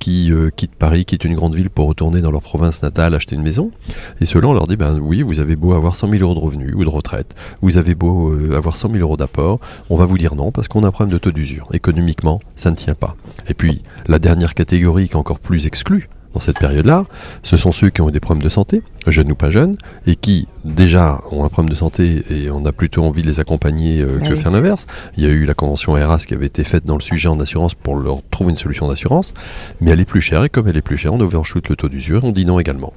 qui 0.04 0.34
euh, 0.34 0.50
quittent 0.54 0.76
Paris, 0.76 1.06
quittent 1.06 1.24
une 1.24 1.34
grande 1.34 1.56
ville 1.56 1.70
pour 1.70 1.88
retourner 1.88 2.20
dans 2.20 2.30
leur 2.30 2.42
province 2.42 2.82
natale, 2.82 3.16
acheter 3.16 3.38
une 3.38 3.42
maison. 3.42 3.72
Et 4.20 4.26
ceux-là, 4.26 4.50
on 4.50 4.54
leur 4.54 4.68
dit, 4.68 4.76
ben 4.76 5.00
oui, 5.00 5.22
vous 5.22 5.40
avez 5.40 5.56
beau 5.56 5.72
avoir 5.72 5.96
100 5.96 6.10
000 6.10 6.24
euros 6.24 6.36
de 6.36 6.40
revenus 6.40 6.74
ou 6.76 6.84
de 6.84 6.90
retraite, 6.90 7.36
vous 7.62 7.78
avez 7.78 7.96
beau 7.96 8.34
euh, 8.34 8.58
avoir 8.58 8.76
100 8.76 8.90
000 8.92 9.00
euros 9.00 9.16
d'apport, 9.16 9.62
on 9.90 9.96
va 9.96 10.04
vous 10.04 10.18
dire 10.18 10.36
non 10.36 10.52
parce 10.52 10.68
qu'on 10.68 10.84
a 10.84 10.88
un 10.88 10.92
problème 10.92 11.14
de 11.14 11.20
taux 11.20 11.32
d'usure. 11.32 11.70
Économiquement, 11.72 12.42
ça 12.58 12.70
ne 12.70 12.76
tient 12.76 12.96
pas. 12.96 13.16
Et 13.48 13.54
puis, 13.54 13.82
la 14.08 14.20
dernière 14.20 14.56
catégorie 14.56 15.08
qui 15.08 15.14
est 15.14 15.16
encore 15.16 15.40
plus 15.40 15.68
exclue 15.68 16.10
dans 16.34 16.40
cette 16.40 16.60
période-là, 16.60 17.06
ce 17.44 17.58
sont 17.58 17.72
ceux 17.72 17.90
qui 17.90 18.02
ont 18.02 18.10
eu 18.10 18.12
des 18.12 18.20
problèmes 18.20 18.44
de 18.44 18.50
santé, 18.50 18.82
jeunes 19.08 19.32
ou 19.32 19.36
pas 19.36 19.50
jeunes, 19.50 19.78
et 20.08 20.16
qui 20.16 20.48
déjà 20.66 21.22
ont 21.32 21.44
un 21.46 21.50
problème 21.50 21.70
de 21.70 21.76
santé 21.76 22.24
et 22.30 22.50
on 22.50 22.66
a 22.66 22.72
plutôt 22.72 23.04
envie 23.04 23.22
de 23.22 23.28
les 23.28 23.40
accompagner 23.40 24.02
euh, 24.02 24.20
Ah 24.22 24.28
que 24.28 24.34
oui. 24.34 24.40
faire 24.40 24.52
l'inverse. 24.52 24.88
Il 25.18 25.24
y 25.24 25.28
a 25.28 25.30
eu 25.30 25.46
la 25.46 25.54
convention 25.54 25.94
RAS 25.94 26.26
qui 26.26 26.34
avait 26.34 26.46
été 26.48 26.64
faite 26.64 26.86
dans 26.86 26.96
le 26.96 27.02
sujet 27.02 27.28
en 27.30 27.40
assurance 27.40 27.76
pour 27.76 27.96
leur 27.96 28.20
trouver 28.32 28.52
une 28.52 28.58
solution 28.58 28.88
d'assurance, 28.88 29.34
mais 29.82 29.92
elle 29.92 30.00
est 30.00 30.06
plus 30.06 30.22
chère 30.22 30.44
et 30.44 30.50
comme 30.50 30.68
elle 30.68 30.78
est 30.78 30.82
plus 30.82 30.98
chère, 30.98 31.14
on 31.14 31.20
overshoot 31.20 31.68
le 31.70 31.76
taux 31.76 31.90
d'usure, 31.90 32.24
on 32.24 32.32
dit 32.32 32.46
non 32.46 32.60
également. 32.60 32.94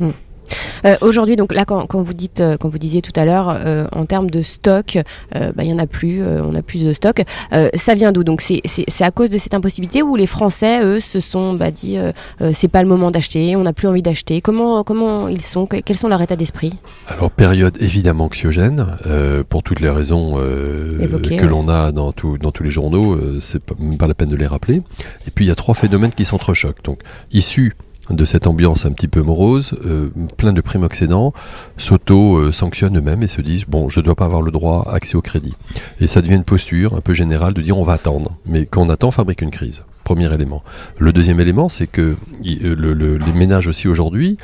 Euh, 0.84 0.96
Aujourd'hui, 1.00 1.36
donc 1.36 1.52
là, 1.52 1.64
quand, 1.64 1.86
quand 1.86 2.02
vous 2.02 2.14
dites, 2.14 2.40
euh, 2.40 2.56
quand 2.58 2.68
vous 2.68 2.78
disiez 2.78 3.02
tout 3.02 3.12
à 3.16 3.24
l'heure, 3.24 3.48
euh, 3.48 3.86
en 3.92 4.06
termes 4.06 4.30
de 4.30 4.42
stock, 4.42 4.96
euh, 5.34 5.52
bah, 5.54 5.64
il 5.64 5.70
y 5.70 5.72
en 5.72 5.78
a 5.78 5.86
plus, 5.86 6.22
euh, 6.22 6.40
on 6.44 6.54
a 6.54 6.62
plus 6.62 6.84
de 6.84 6.92
stock. 6.92 7.22
Euh, 7.52 7.68
ça 7.74 7.94
vient 7.94 8.12
d'où? 8.12 8.24
Donc 8.24 8.40
c'est 8.40 8.62
à 9.00 9.10
cause 9.10 9.30
de 9.30 9.38
cette 9.38 9.54
impossibilité 9.54 10.02
où 10.02 10.16
les 10.16 10.26
Français, 10.26 10.80
eux, 10.82 11.00
se 11.00 11.20
sont 11.20 11.54
bah, 11.54 11.70
dit, 11.70 11.96
euh, 11.98 12.12
euh, 12.40 12.50
c'est 12.52 12.68
pas 12.68 12.82
le 12.82 12.88
moment 12.88 13.10
d'acheter, 13.10 13.56
on 13.56 13.62
n'a 13.62 13.72
plus 13.72 13.88
envie 13.88 14.02
d'acheter? 14.02 14.40
Comment 14.40 14.82
comment 14.84 15.28
ils 15.28 15.42
sont? 15.42 15.66
Que- 15.66 15.78
Quels 15.80 15.96
sont 15.96 16.08
leurs 16.08 16.22
états 16.22 16.36
d'esprit? 16.36 16.72
Alors 17.08 17.30
période 17.30 17.76
évidemment 17.80 18.24
anxiogène 18.24 18.86
euh, 19.06 19.42
pour 19.48 19.62
toutes 19.62 19.80
les 19.80 19.90
raisons 19.90 20.34
euh, 20.38 21.06
que 21.22 21.28
ouais. 21.34 21.42
l'on 21.48 21.68
a 21.68 21.92
dans, 21.92 22.12
tout- 22.12 22.38
dans 22.38 22.50
tous 22.52 22.62
les 22.62 22.70
journaux, 22.70 23.14
euh, 23.14 23.40
c'est 23.42 23.62
pas, 23.62 23.74
même 23.78 23.96
pas 23.98 24.06
la 24.08 24.14
peine 24.14 24.28
de 24.28 24.36
les 24.36 24.46
rappeler. 24.46 24.82
Et 25.26 25.30
puis 25.34 25.44
il 25.44 25.48
y 25.48 25.50
a 25.50 25.54
trois 25.54 25.74
phénomènes 25.74 26.12
qui 26.12 26.24
s'entrechoquent. 26.24 26.82
Donc 26.84 27.00
issus 27.32 27.74
de 28.10 28.24
cette 28.24 28.46
ambiance 28.46 28.86
un 28.86 28.92
petit 28.92 29.08
peu 29.08 29.22
morose, 29.22 29.74
euh, 29.84 30.10
plein 30.36 30.52
de 30.52 30.60
primo-accédants 30.60 31.32
s'auto-sanctionnent 31.76 32.98
eux-mêmes 32.98 33.22
et 33.22 33.28
se 33.28 33.40
disent 33.40 33.64
bon, 33.66 33.88
je 33.88 34.00
dois 34.00 34.14
pas 34.14 34.24
avoir 34.26 34.42
le 34.42 34.50
droit 34.50 34.86
à 34.88 34.94
accès 34.94 35.16
au 35.16 35.22
crédit. 35.22 35.54
Et 36.00 36.06
ça 36.06 36.22
devient 36.22 36.34
une 36.36 36.44
posture 36.44 36.94
un 36.94 37.00
peu 37.00 37.14
générale 37.14 37.54
de 37.54 37.62
dire 37.62 37.76
on 37.78 37.84
va 37.84 37.94
attendre. 37.94 38.36
Mais 38.46 38.66
quand 38.66 38.82
on 38.82 38.88
attend, 38.90 39.10
fabrique 39.10 39.42
une 39.42 39.50
crise. 39.50 39.82
Premier 40.04 40.32
élément. 40.32 40.62
Le 40.98 41.12
deuxième 41.12 41.40
élément, 41.40 41.68
c'est 41.68 41.88
que 41.88 42.00
euh, 42.46 42.74
le- 42.76 42.92
le- 42.94 43.16
les 43.18 43.32
ménages 43.32 43.66
aussi 43.66 43.88
aujourd'hui, 43.88 44.36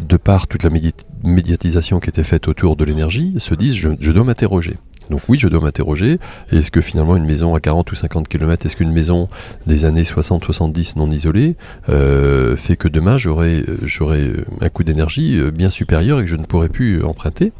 de 0.00 0.16
par 0.16 0.46
toute 0.46 0.62
la 0.62 0.70
médi- 0.70 0.92
médiatisation 1.24 1.98
qui 1.98 2.08
était 2.08 2.22
faite 2.22 2.46
autour 2.46 2.76
de 2.76 2.84
l'énergie, 2.84 3.34
se 3.38 3.54
disent 3.54 3.74
je 3.74 4.12
dois 4.12 4.22
m'interroger. 4.22 4.76
Donc 5.10 5.20
oui, 5.28 5.38
je 5.38 5.48
dois 5.48 5.60
m'interroger. 5.60 6.18
Est-ce 6.52 6.70
que 6.70 6.80
finalement 6.80 7.16
une 7.16 7.24
maison 7.24 7.54
à 7.54 7.60
40 7.60 7.90
ou 7.92 7.94
50 7.94 8.28
km, 8.28 8.66
est-ce 8.66 8.76
qu'une 8.76 8.92
maison 8.92 9.28
des 9.66 9.84
années 9.84 10.02
60-70 10.02 10.94
non 10.98 11.10
isolée 11.10 11.56
euh, 11.88 12.56
fait 12.56 12.76
que 12.76 12.88
demain 12.88 13.18
j'aurai 13.18 13.60
euh, 13.68 13.78
j'aurai 13.84 14.32
un 14.60 14.68
coût 14.68 14.84
d'énergie 14.84 15.38
euh, 15.38 15.50
bien 15.50 15.70
supérieur 15.70 16.20
et 16.20 16.24
que 16.24 16.28
je 16.28 16.36
ne 16.36 16.44
pourrai 16.44 16.68
plus 16.68 17.02
emprunter? 17.04 17.52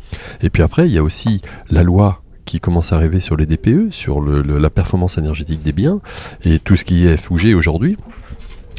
Et 0.42 0.50
puis 0.50 0.62
après, 0.62 0.86
il 0.88 0.92
y 0.92 0.98
a 0.98 1.02
aussi 1.02 1.40
la 1.70 1.82
loi 1.82 2.22
qui 2.44 2.60
commence 2.60 2.92
à 2.94 2.96
arriver 2.96 3.20
sur 3.20 3.36
les 3.36 3.44
DPE, 3.44 3.90
sur 3.90 4.20
le- 4.22 4.40
la 4.42 4.70
performance 4.70 5.18
énergétique 5.18 5.62
des 5.62 5.72
biens, 5.72 6.00
et 6.44 6.58
tout 6.58 6.76
ce 6.76 6.84
qui 6.84 7.06
est 7.06 7.16
FOG 7.18 7.54
aujourd'hui 7.54 7.96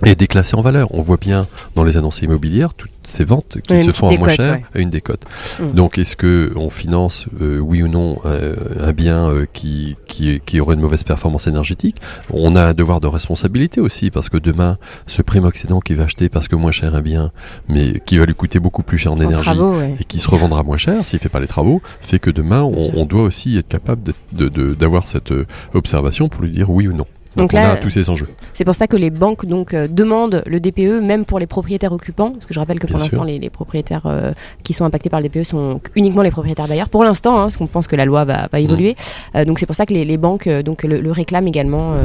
est 0.06 0.16
déclassé 0.16 0.56
en 0.56 0.62
valeur. 0.62 0.88
On 0.94 1.02
voit 1.02 1.18
bien 1.18 1.48
dans 1.76 1.84
les 1.84 1.98
annonces 1.98 2.22
immobilières 2.22 2.74
toutes 2.74 2.92
ces 3.04 3.24
ventes 3.24 3.58
qui 3.68 3.80
se 3.84 3.92
font 3.92 4.10
à 4.10 4.18
moins 4.18 4.30
cher 4.30 4.54
ouais. 4.54 4.64
à 4.76 4.80
une 4.80 4.90
décote. 4.90 5.24
Mm. 5.60 5.72
Donc 5.72 5.98
est-ce 5.98 6.16
que 6.16 6.52
on 6.56 6.70
finance 6.70 7.26
euh, 7.42 7.60
oui 7.60 7.82
ou 7.84 7.88
non 7.88 8.18
euh, 8.26 8.56
un 8.80 8.94
bien 8.94 9.30
euh, 9.30 9.46
qui, 9.52 9.96
qui 10.08 10.40
qui 10.46 10.60
aurait 10.60 10.76
une 10.76 10.82
mauvaise 10.82 11.04
performance 11.04 11.48
énergétique? 11.48 11.98
On 12.32 12.56
a 12.56 12.64
un 12.68 12.74
devoir 12.74 13.02
de 13.02 13.08
responsabilité 13.08 13.82
aussi 13.82 14.12
parce 14.12 14.30
que 14.30 14.38
demain 14.38 14.78
ce 15.08 15.22
primo-accédant 15.22 15.80
qui 15.80 15.96
va 15.96 16.04
acheter 16.04 16.30
parce 16.30 16.48
que 16.48 16.56
moins 16.56 16.72
cher 16.72 16.96
un 16.96 17.02
bien, 17.02 17.32
mais 17.68 18.00
qui 18.06 18.18
va 18.18 18.26
lui 18.26 18.36
coûter 18.36 18.60
beaucoup 18.60 18.84
plus 18.84 18.98
cher 18.98 19.12
en 19.12 19.16
En 19.18 19.22
énergie 19.22 19.44
travaux, 19.46 19.78
ouais. 19.80 19.96
et 20.00 20.04
qui 20.04 20.20
se 20.20 20.30
revendra 20.30 20.64
moins 20.64 20.78
cher 20.78 21.04
s'il 21.04 21.20
fait 21.20 21.30
pas 21.30 21.40
les 21.40 21.48
travaux, 21.48 21.82
fait 22.02 22.20
que 22.20 22.30
demain 22.30 22.62
on, 22.62 23.06
doit 23.06 23.24
aussi 23.24 23.58
être 23.58 23.68
capable 23.68 24.04
de- 24.04 24.14
de- 24.34 24.50
de- 24.50 24.74
d'avoir 24.76 25.08
cette 25.08 25.34
observation 25.74 26.30
pour 26.30 26.44
lui 26.44 26.52
dire 26.52 26.70
oui 26.70 26.88
ou 26.88 26.94
non. 26.94 27.06
Donc, 27.36 27.52
on 27.54 27.58
a 27.58 27.76
tous 27.78 27.90
ces 27.92 28.10
enjeux. 28.10 28.28
C'est 28.54 28.66
pour 28.66 28.76
ça 28.76 28.88
que 28.88 28.98
les 28.98 29.10
banques 29.10 29.46
donc 29.46 29.74
euh, 29.74 29.88
demandent 29.88 30.44
le 30.46 30.60
DPE 30.60 31.02
même 31.02 31.26
pour 31.26 31.40
les 31.40 31.46
propriétaires 31.46 31.92
occupants, 31.92 32.32
parce 32.32 32.46
que 32.46 32.54
je 32.54 32.60
rappelle 32.60 32.80
que 32.80 32.88
pour 32.88 33.00
l'instant 33.00 33.24
les, 33.24 33.50
propriétaires 33.50 34.06
euh, 34.06 34.32
qui 34.64 34.74
sont 34.74 34.86
impactés 34.86 35.10
par 35.10 35.22
le 35.22 35.30
DPE 35.30 35.44
sont 35.44 35.80
uniquement 35.96 36.24
les 36.24 36.32
propriétaires 36.32 36.68
bailleurs. 36.68 36.90
Pour 36.90 37.04
l'instant, 37.04 37.38
hein, 37.38 37.44
parce 37.44 37.58
qu'on 37.58 37.68
pense 37.68 37.88
que 37.88 37.96
la 37.96 38.06
loi 38.06 38.26
va, 38.26 38.48
va 38.52 38.60
évoluer. 38.60 38.92
Mmh. 38.92 39.38
Euh, 39.38 39.46
donc 39.46 39.60
c'est 39.60 39.66
pour 39.66 39.76
ça 39.76 39.86
que 39.86 39.94
les, 39.94 40.18
banques 40.18 40.50
donc 40.50 40.84
le, 40.84 41.12
réclament 41.12 41.48
également 41.48 41.96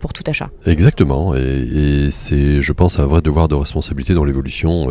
pour 0.00 0.12
tout 0.12 0.22
achat. 0.26 0.50
Exactement, 0.66 1.34
et, 1.34 2.08
c'est, 2.10 2.62
je 2.62 2.72
pense, 2.72 2.98
un 2.98 3.06
vrai 3.06 3.20
devoir 3.20 3.48
de 3.48 3.54
responsabilité 3.54 4.14
dans 4.14 4.24
l'évolution 4.24 4.88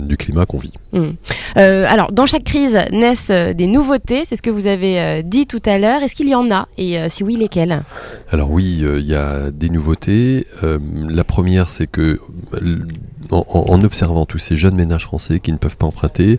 du 0.00 0.16
climat 0.16 0.44
qu'on 0.44 0.58
vit. 0.58 0.72
Mmh. 0.92 1.10
alors 1.56 2.12
dans 2.12 2.26
chaque 2.26 2.44
crise 2.44 2.78
naissent 2.90 3.30
des 3.30 3.66
nouveautés, 3.66 4.24
c'est 4.24 4.36
ce 4.36 4.42
que 4.42 4.50
vous 4.50 4.66
avez 4.66 5.22
dit 5.22 5.46
tout 5.46 5.62
à 5.64 5.78
l'heure. 5.78 6.02
Est-ce 6.02 6.14
qu'il 6.14 6.28
y 6.28 6.34
en 6.34 6.50
a? 6.50 6.68
Et 6.76 6.98
si 7.08 7.24
oui, 7.24 7.36
lesquelles? 7.36 7.82
Alors 8.30 8.50
oui, 8.50 8.84
il 8.84 9.06
y 9.06 9.14
a 9.14 9.20
des 9.52 9.70
nouveautés. 9.70 10.46
Euh, 10.62 10.78
la 11.08 11.24
première, 11.24 11.70
c'est 11.70 11.86
que 11.86 12.20
en, 13.30 13.84
observant 13.84 14.26
tous 14.26 14.38
ces 14.38 14.56
jeunes 14.56 14.74
ménages 14.74 15.04
français 15.04 15.40
qui 15.40 15.52
ne 15.52 15.58
peuvent 15.58 15.76
pas 15.76 15.86
emprunter, 15.86 16.38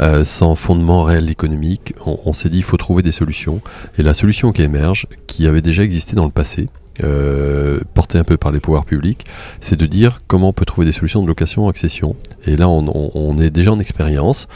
euh, 0.00 0.24
sans 0.24 0.54
fondement 0.54 1.04
réel 1.04 1.30
économique, 1.30 1.94
on, 2.04 2.32
s'est 2.32 2.48
dit 2.48 2.58
il 2.58 2.64
faut 2.64 2.76
trouver 2.76 3.02
des 3.02 3.12
solutions. 3.12 3.60
Et 3.98 4.02
la 4.02 4.14
solution 4.14 4.52
qui 4.52 4.62
émerge, 4.62 5.06
qui 5.26 5.46
avait 5.46 5.62
déjà 5.62 5.84
existé 5.84 6.16
dans 6.16 6.24
le 6.24 6.32
passé, 6.32 6.68
euh, 7.02 7.80
portée 7.92 8.18
un 8.18 8.24
peu 8.24 8.36
par 8.36 8.52
les 8.52 8.60
pouvoirs 8.60 8.84
publics, 8.84 9.24
c'est 9.60 9.76
de 9.76 9.86
dire 9.86 10.22
comment 10.26 10.48
on 10.48 10.52
peut 10.52 10.64
trouver 10.64 10.86
des 10.86 10.92
solutions 10.92 11.22
de 11.22 11.28
location-accession. 11.28 12.16
Et 12.46 12.56
là, 12.56 12.68
on, 12.68 13.38
est 13.38 13.50
déjà 13.50 13.72
en 13.72 13.78
expérience 13.78 14.48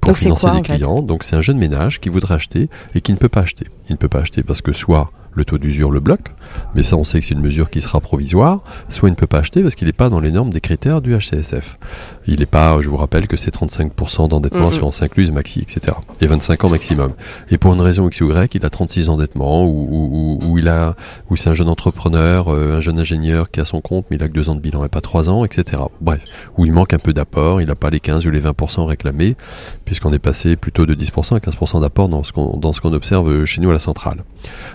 pour 0.00 0.16
financer 0.16 0.50
des 0.50 0.62
clients. 0.62 1.02
Donc 1.02 1.24
c'est 1.24 1.36
un 1.36 1.42
jeune 1.42 1.58
ménage 1.58 2.00
qui 2.00 2.08
voudrait 2.08 2.34
acheter 2.34 2.70
et 2.94 3.00
qui 3.00 3.12
ne 3.12 3.18
peut 3.18 3.28
pas 3.28 3.40
acheter. 3.40 3.66
Il 3.88 3.92
ne 3.92 3.98
peut 3.98 4.08
pas 4.08 4.20
acheter 4.20 4.42
parce 4.42 4.62
que 4.62 4.72
soit 4.72 5.10
le 5.36 5.44
taux 5.44 5.58
d'usure 5.58 5.90
le 5.90 6.00
bloque, 6.00 6.34
mais 6.74 6.82
ça 6.82 6.96
on 6.96 7.04
sait 7.04 7.20
que 7.20 7.26
c'est 7.26 7.34
une 7.34 7.40
mesure 7.40 7.70
qui 7.70 7.80
sera 7.80 8.00
provisoire, 8.00 8.60
soit 8.88 9.08
il 9.08 9.12
ne 9.12 9.16
peut 9.16 9.26
pas 9.26 9.38
acheter 9.38 9.62
parce 9.62 9.74
qu'il 9.74 9.86
n'est 9.86 9.92
pas 9.92 10.08
dans 10.08 10.18
les 10.18 10.32
normes 10.32 10.50
des 10.50 10.60
critères 10.60 11.00
du 11.02 11.16
HCSF. 11.16 11.78
Il 12.26 12.40
n'est 12.40 12.46
pas, 12.46 12.80
je 12.80 12.88
vous 12.88 12.96
rappelle 12.96 13.28
que 13.28 13.36
c'est 13.36 13.54
35% 13.54 14.28
d'endettement 14.28 14.70
sur 14.70 14.78
assurance 14.78 15.02
incluse, 15.02 15.30
maxi, 15.30 15.60
etc. 15.60 15.96
Et 16.20 16.26
25 16.26 16.64
ans 16.64 16.70
maximum. 16.70 17.12
Et 17.50 17.58
pour 17.58 17.74
une 17.74 17.80
raison 17.80 18.08
X 18.08 18.20
ou 18.22 18.30
Y, 18.30 18.54
il 18.54 18.64
a 18.64 18.70
36 18.70 19.08
endettements, 19.08 19.64
ou, 19.64 20.38
ou, 20.42 20.58
il 20.58 20.68
a, 20.68 20.96
ou 21.30 21.36
c'est 21.36 21.50
un 21.50 21.54
jeune 21.54 21.68
entrepreneur, 21.68 22.48
euh, 22.48 22.78
un 22.78 22.80
jeune 22.80 22.98
ingénieur 22.98 23.50
qui 23.50 23.60
a 23.60 23.64
son 23.64 23.80
compte, 23.80 24.06
mais 24.10 24.16
il 24.16 24.22
a 24.22 24.28
que 24.28 24.32
2 24.32 24.48
ans 24.48 24.54
de 24.54 24.60
bilan 24.60 24.84
et 24.84 24.88
pas 24.88 25.00
3 25.00 25.28
ans, 25.28 25.44
etc. 25.44 25.82
Bref, 26.00 26.24
où 26.56 26.64
il 26.64 26.72
manque 26.72 26.94
un 26.94 26.98
peu 26.98 27.12
d'apport, 27.12 27.60
il 27.60 27.66
n'a 27.66 27.74
pas 27.74 27.90
les 27.90 28.00
15 28.00 28.26
ou 28.26 28.30
les 28.30 28.40
20% 28.40 28.84
réclamés, 28.86 29.36
puisqu'on 29.84 30.12
est 30.12 30.18
passé 30.18 30.56
plutôt 30.56 30.86
de 30.86 30.94
10% 30.94 31.36
à 31.36 31.38
15% 31.38 31.80
d'apport 31.82 32.08
dans 32.08 32.24
ce 32.24 32.32
qu'on 32.32 32.92
observe 32.92 33.44
chez 33.44 33.60
nous 33.60 33.70
à 33.70 33.74
la 33.74 33.78
centrale 33.78 34.24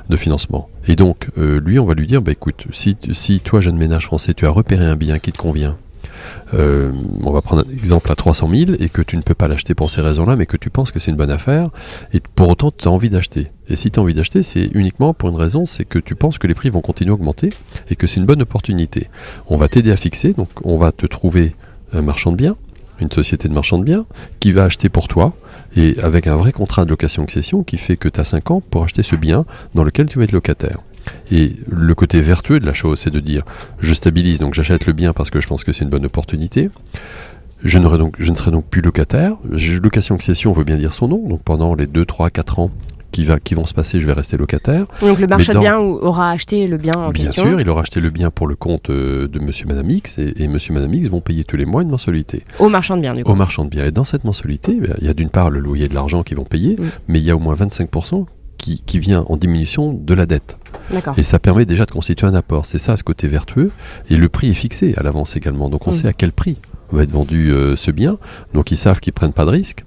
de 0.10 0.18
financement. 0.18 0.51
Et 0.88 0.96
donc, 0.96 1.28
euh, 1.38 1.60
lui, 1.60 1.80
on 1.80 1.86
va 1.86 1.94
lui 1.94 2.08
dire, 2.08 2.22
bah, 2.22 2.32
écoute, 2.32 2.66
si, 2.72 3.40
toi, 3.40 3.62
jeune 3.62 3.78
ménage 3.78 4.06
français, 4.06 4.34
tu 4.34 4.46
as 4.46 4.50
repéré 4.50 4.86
un 4.86 4.96
bien 4.96 5.20
qui 5.20 5.32
te 5.32 5.38
convient, 5.38 5.78
euh, 6.54 6.92
on 7.24 7.32
va 7.32 7.42
prendre 7.42 7.64
un 7.68 7.72
exemple 7.72 8.12
à 8.12 8.16
300 8.16 8.50
000 8.50 8.72
et 8.80 8.90
que 8.90 9.02
tu 9.02 9.18
ne 9.18 9.22
peux 9.22 9.34
pas 9.34 9.48
l'acheter 9.48 9.74
pour 9.74 9.90
ces 9.90 10.02
raisons-là, 10.02 10.36
mais 10.36 10.46
que 10.46 10.58
tu 10.58 10.70
penses 10.70 10.92
que 10.92 11.00
c'est 11.00 11.12
une 11.12 11.18
bonne 11.18 11.32
affaire, 11.32 11.70
et 12.14 12.20
pour 12.36 12.50
autant 12.50 12.72
tu 12.72 12.88
as 12.88 12.92
envie 12.92 13.10
d'acheter. 13.10 13.52
Et 13.68 13.76
si 13.76 13.92
tu 13.92 14.00
as 14.00 14.04
envie 14.04 14.14
d'acheter, 14.14 14.44
c'est 14.44 14.70
uniquement 14.74 15.14
pour 15.14 15.30
une 15.30 15.36
raison, 15.36 15.66
c'est 15.66 15.86
que 15.86 16.00
tu 16.00 16.16
penses 16.16 16.38
que 16.38 16.48
les 16.48 16.54
prix 16.54 16.70
vont 16.70 16.82
continuer 16.82 17.12
à 17.12 17.14
augmenter 17.14 17.50
et 17.90 17.96
que 17.96 18.08
c'est 18.08 18.20
une 18.20 18.26
bonne 18.26 18.42
opportunité. 18.42 19.10
On 19.48 19.58
va 19.58 19.68
t'aider 19.68 19.92
à 19.92 19.98
fixer, 19.98 20.34
donc 20.34 20.50
on 20.64 20.78
va 20.78 20.92
te 20.92 21.06
trouver 21.06 21.56
un 21.94 22.02
marchand 22.02 22.32
de 22.32 22.38
biens, 22.38 22.58
une 23.02 23.12
société 23.12 23.48
de 23.48 23.54
marchand 23.54 23.78
de 23.78 23.84
biens, 23.84 24.06
qui 24.40 24.52
va 24.52 24.66
acheter 24.66 24.90
pour 24.90 25.08
toi, 25.08 25.34
et 25.76 25.98
avec 26.02 26.28
un 26.28 26.36
vrai 26.36 26.52
contrat 26.52 26.86
de 26.86 26.90
location-accession 26.90 27.64
qui 27.64 27.78
fait 27.78 27.98
que 27.98 28.10
tu 28.10 28.20
as 28.20 28.26
5 28.26 28.52
ans 28.52 28.62
pour 28.62 28.84
acheter 28.84 29.04
ce 29.04 29.16
bien 29.16 29.46
dans 29.74 29.84
lequel 29.84 30.08
tu 30.08 30.18
vas 30.18 30.26
être 30.26 30.32
locataire. 30.32 30.80
Et 31.32 31.54
le 31.68 31.96
côté 31.96 32.22
vertueux 32.22 32.60
de 32.60 32.66
la 32.66 32.74
chose, 32.74 33.00
c'est 33.00 33.10
de 33.10 33.20
dire 33.20 33.44
je 33.80 33.94
stabilise, 33.94 34.40
donc 34.40 34.54
j'achète 34.54 34.86
le 34.86 34.94
bien 34.94 35.14
parce 35.14 35.30
que 35.30 35.42
je 35.42 35.48
pense 35.48 35.64
que 35.64 35.74
c'est 35.74 35.84
une 35.84 35.90
bonne 35.90 36.06
opportunité. 36.06 36.70
Je, 37.64 37.78
donc, 37.78 38.16
je 38.18 38.32
ne 38.32 38.36
serai 38.36 38.52
donc 38.52 38.66
plus 38.66 38.82
locataire. 38.82 39.34
Location-accession 39.50 40.52
veut 40.52 40.64
bien 40.64 40.78
dire 40.78 40.94
son 40.94 41.08
nom. 41.08 41.28
Donc 41.28 41.44
pendant 41.44 41.76
les 41.76 41.88
2, 41.88 42.06
3, 42.06 42.30
4 42.32 42.60
ans 42.60 42.72
qui, 43.12 43.24
va, 43.24 43.40
qui 43.40 43.56
vont 43.56 43.66
se 43.66 43.74
passer, 43.74 44.00
je 44.00 44.08
vais 44.08 44.14
rester 44.14 44.38
locataire. 44.38 44.86
Donc 45.02 45.20
le 45.20 45.28
marchand 45.28 45.54
de 45.54 45.60
biens 45.60 45.80
aura 45.80 46.32
acheté 46.32 46.68
le 46.68 46.78
bien 46.78 46.94
en 46.96 47.10
bien 47.12 47.32
sûr, 47.32 47.60
il 47.60 47.70
aura 47.70 47.82
acheté 47.82 48.00
le 48.00 48.10
bien 48.10 48.32
pour 48.32 48.48
le 48.48 48.56
compte 48.56 48.90
euh, 48.90 49.28
de 49.28 49.40
Monsieur 49.40 49.68
Madame 49.68 49.90
X 49.90 50.18
et, 50.18 50.34
et 50.38 50.48
Monsieur 50.48 50.74
Madame 50.74 50.94
X 50.94 51.08
vont 51.08 51.22
payer 51.22 51.44
tous 51.44 51.58
les 51.58 51.66
mois 51.66 51.84
une 51.84 51.90
mensualité. 51.90 52.44
Au 52.60 52.70
marchand 52.70 52.98
de 52.98 53.02
biens, 53.02 53.14
du 53.14 53.24
coup. 53.24 53.32
Au 53.32 53.36
marchand 53.36 53.66
de 53.66 53.70
biens. 53.70 53.86
Et 53.86 53.92
dans 53.92 54.04
cette 54.04 54.24
mensualité, 54.24 54.74
ben, 54.74 54.96
il 55.00 55.08
y 55.08 55.10
a 55.10 55.14
d'une 55.14 55.30
part 55.30 55.50
le 55.50 55.60
loyer 55.60 55.88
de 55.88 55.94
l'argent 55.94 56.24
qu'ils 56.24 56.38
vont 56.38 56.44
payer, 56.44 56.76
mm. 56.78 56.90
mais 57.08 57.20
il 57.20 57.26
y 57.26 57.32
a 57.32 57.36
au 57.36 57.40
moins 57.40 57.56
25% 57.56 58.26
qui, 58.58 58.82
qui, 58.86 59.00
vient 59.00 59.26
en 59.28 59.38
diminution 59.38 59.94
de 59.94 60.14
la 60.14 60.26
dette. 60.26 60.58
Et 61.18 61.24
ça 61.24 61.40
permet 61.40 61.66
déjà 61.66 61.86
de 61.86 61.92
constituer 61.92 62.28
un 62.28 62.36
apport. 62.36 62.66
C'est 62.66 62.80
ça, 62.80 62.96
ce 62.96 63.04
côté 63.04 63.28
vertueux. 63.28 63.72
Et 64.10 64.18
le 64.18 64.30
prix 64.30 64.52
est 64.52 64.56
fixé 64.56 64.94
à 64.98 65.04
l'avance 65.04 65.36
également. 65.36 65.70
Donc 65.70 65.88
on 65.88 65.92
mm. 65.92 65.94
sait 65.94 66.08
à 66.08 66.14
quel 66.14 66.32
prix 66.32 66.58
va 66.92 67.04
être 67.04 67.12
vendu 67.12 67.52
euh, 67.52 67.76
ce 67.76 67.92
bien. 67.92 68.18
Donc 68.54 68.72
ils 68.72 68.78
savent 68.78 69.00
qu'ils 69.00 69.14
prennent 69.14 69.34
pas 69.34 69.46
de 69.46 69.52
risque 69.52 69.86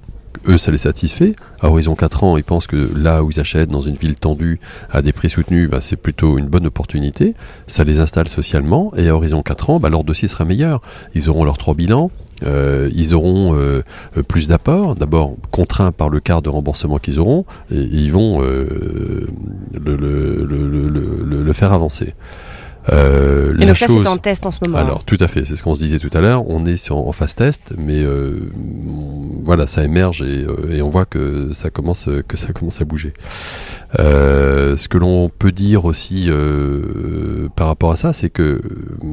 eux, 0.49 0.59
ça 0.59 0.71
les 0.71 0.79
satisfait. 0.79 1.35
À 1.61 1.69
horizon 1.69 1.95
4 1.95 2.25
ans, 2.25 2.37
ils 2.37 2.45
pensent 2.45 2.67
que 2.67 2.91
là 2.97 3.23
où 3.23 3.31
ils 3.31 3.41
achètent, 3.41 3.71
dans 3.71 3.83
une 3.83 3.95
ville 3.95 4.17
tendue, 4.17 4.61
à 4.91 5.03
des 5.03 5.13
prix 5.13 5.31
soutenus, 5.31 5.69
bah, 5.71 5.81
c'est 5.81 5.97
plutôt 5.97 6.39
une 6.39 6.47
bonne 6.47 6.67
opportunité. 6.67 7.35
Ça 7.67 7.85
les 7.85 8.01
installe 8.01 8.29
socialement. 8.29 8.93
Et 8.97 9.09
à 9.09 9.15
horizon 9.15 9.43
4 9.43 9.71
ans, 9.71 9.81
bah, 9.81 9.89
leur 9.89 10.05
dossier 10.05 10.29
sera 10.29 10.45
meilleur. 10.45 10.83
Ils 11.15 11.29
auront 11.29 11.45
leurs 11.45 11.59
trois 11.59 11.75
bilans. 11.75 12.11
Euh, 12.43 12.91
ils 12.95 13.15
auront 13.15 13.57
euh, 13.57 13.83
plus 14.27 14.49
d'apports, 14.49 14.97
d'abord 14.97 15.35
contraints 15.51 15.93
par 15.93 16.09
le 16.09 16.21
quart 16.21 16.43
de 16.43 16.49
remboursement 16.49 16.99
qu'ils 16.99 17.21
auront, 17.21 17.45
et, 17.71 17.77
ils 17.77 18.13
vont 18.13 18.43
euh, 18.43 19.27
le, 19.73 21.53
faire 21.53 21.73
avancer. 21.73 22.15
Euh, 22.93 23.55
et 23.59 23.67
donc 23.67 23.77
ça 23.77 23.87
c'est 23.87 24.07
en 24.07 24.17
test 24.17 24.45
en 24.47 24.51
ce 24.51 24.59
moment. 24.65 24.79
Alors 24.79 25.05
tout 25.05 25.17
à 25.21 25.29
fait, 25.29 25.45
c'est 25.45 25.57
ce 25.57 25.63
qu'on 25.63 25.75
se 25.75 25.83
disait 25.83 25.99
tout 25.99 26.11
à 26.13 26.21
l'heure. 26.21 26.49
On 26.49 26.67
est 26.67 26.77
sur, 26.77 26.97
en 26.97 27.13
phase 27.13 27.35
test, 27.35 27.75
mais 27.79 28.03
euh, 28.03 28.51
voilà, 29.45 29.67
ça 29.67 29.85
émerge 29.85 30.23
et, 30.23 30.45
euh, 30.47 30.77
et, 30.77 30.83
on 30.83 30.91
voit 30.91 31.07
que 31.07 31.53
ça 31.55 31.71
commence 31.71 32.09
que 32.29 32.37
ça 32.37 32.53
commence 32.53 32.81
à 32.81 32.85
bouger. 32.85 33.15
Euh, 33.99 34.77
ce 34.77 34.89
que 34.89 34.99
l'on 34.99 35.29
peut 35.29 35.53
dire 35.53 35.85
aussi 35.85 36.29
par 37.57 37.69
rapport 37.69 37.93
à 37.93 37.97
ça, 37.97 38.13
c'est 38.13 38.31
que 38.31 38.61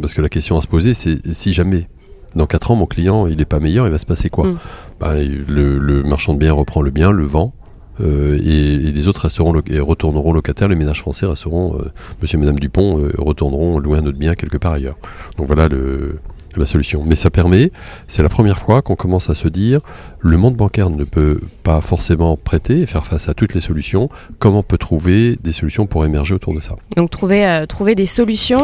parce 0.02 0.14
que 0.14 0.22
la 0.22 0.30
question 0.30 0.58
à 0.58 0.62
se 0.62 0.68
poser, 0.68 0.94
c'est 0.94 1.34
si 1.34 1.54
jamais 1.54 1.88
dans 2.36 2.48
4 2.48 2.72
ans 2.72 2.76
mon 2.76 2.86
client 2.86 3.28
il 3.28 3.42
est 3.42 3.46
pas 3.46 3.60
meilleur, 3.60 3.88
il 3.88 3.92
va 3.92 4.00
se 4.00 4.06
passer 4.06 4.30
quoi? 4.30 4.48
Mm. 4.48 4.58
bah, 5.00 5.16
le, 5.16 5.78
le 5.78 6.04
marchand 6.04 6.34
de 6.34 6.40
biens 6.40 6.54
reprend 6.54 6.82
le 6.82 6.90
bien, 6.90 7.12
le 7.12 7.26
vend 7.26 7.54
euh, 8.00 8.38
et, 8.38 8.92
les 8.92 9.08
autres 9.08 9.22
resteront 9.22 9.62
et 9.68 9.80
retourneront 9.80 10.34
locataires, 10.34 10.68
les 10.68 10.76
ménages 10.76 11.02
français 11.02 11.26
resteront, 11.26 11.78
euh, 11.78 11.92
monsieur 12.22 12.38
et 12.38 12.42
madame 12.42 12.60
Dupont, 12.60 13.00
euh, 13.00 13.12
retourneront 13.18 13.80
louer 13.80 14.00
un 14.00 14.06
autre 14.06 14.18
bien 14.18 14.36
quelque 14.36 14.58
part 14.58 14.74
ailleurs. 14.74 14.98
Donc 15.38 15.48
voilà 15.48 15.68
le, 15.68 16.20
la 16.60 16.66
solution. 16.66 17.04
Mais 17.06 17.16
ça 17.16 17.30
permet, 17.30 17.72
c'est 18.08 18.24
la 18.24 18.30
première 18.30 18.60
fois 18.60 18.82
qu'on 18.82 18.96
commence 18.96 19.30
à 19.30 19.36
se 19.36 19.48
dire, 19.48 19.82
le 20.20 20.38
monde 20.38 20.56
bancaire 20.56 20.90
ne 20.90 21.04
peut 21.04 21.40
pas 21.64 21.82
forcément 21.82 22.38
prêter 22.38 22.82
et 22.82 22.86
faire 22.86 23.06
face 23.06 23.30
à 23.30 23.34
toutes 23.34 23.54
les 23.54 23.62
solutions. 23.62 24.10
Comment 24.40 24.60
on 24.60 24.64
peut 24.64 24.78
trouver 24.78 25.38
des 25.42 25.52
solutions 25.52 25.88
pour 25.88 26.06
émerger 26.06 26.36
autour 26.36 26.54
de 26.54 26.60
ça? 26.60 26.76
Donc 26.96 27.10
trouver, 27.10 27.46
euh, 27.46 27.66
trouver 27.66 27.96
des 27.96 28.06
solutions. 28.06 28.60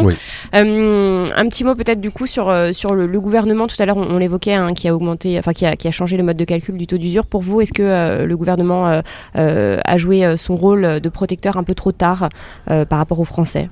Euh, 0.56 1.27
un 1.36 1.50
petit 1.50 1.63
mot 1.63 1.75
peut-être 1.75 2.01
du 2.01 2.12
coup 2.12 2.25
sur, 2.25 2.50
euh, 2.50 2.74
sur 2.74 2.94
le, 2.94 3.08
gouvernement. 3.20 3.67
Tout 3.67 3.75
à 3.79 3.86
l'heure 3.86 3.98
on, 3.98 4.17
l'évoquait, 4.17 4.53
hein, 4.53 4.74
qui 4.74 4.88
a 4.88 4.96
augmenté, 4.96 5.39
enfin 5.39 5.53
qui 5.53 5.65
a, 5.65 5.75
qui 5.75 5.88
a, 5.88 5.91
changé 5.91 6.17
le 6.17 6.24
mode 6.24 6.38
de 6.38 6.46
calcul 6.46 6.77
du 6.77 6.86
taux 6.86 6.98
d'usure. 6.98 7.25
Pour 7.25 7.41
vous, 7.41 7.62
est-ce 7.62 7.74
que 7.74 8.24
le 8.24 8.38
gouvernement 8.38 9.01
a 9.34 9.98
joué 9.98 10.38
son 10.38 10.56
rôle 10.56 11.00
de 11.00 11.10
protecteur 11.10 11.58
un 11.58 11.63
peu 11.63 11.74
trop 11.74 11.91
tard 11.91 12.29
par 12.65 13.00
rapport 13.00 13.20
aux 13.20 13.25
Français? 13.25 13.70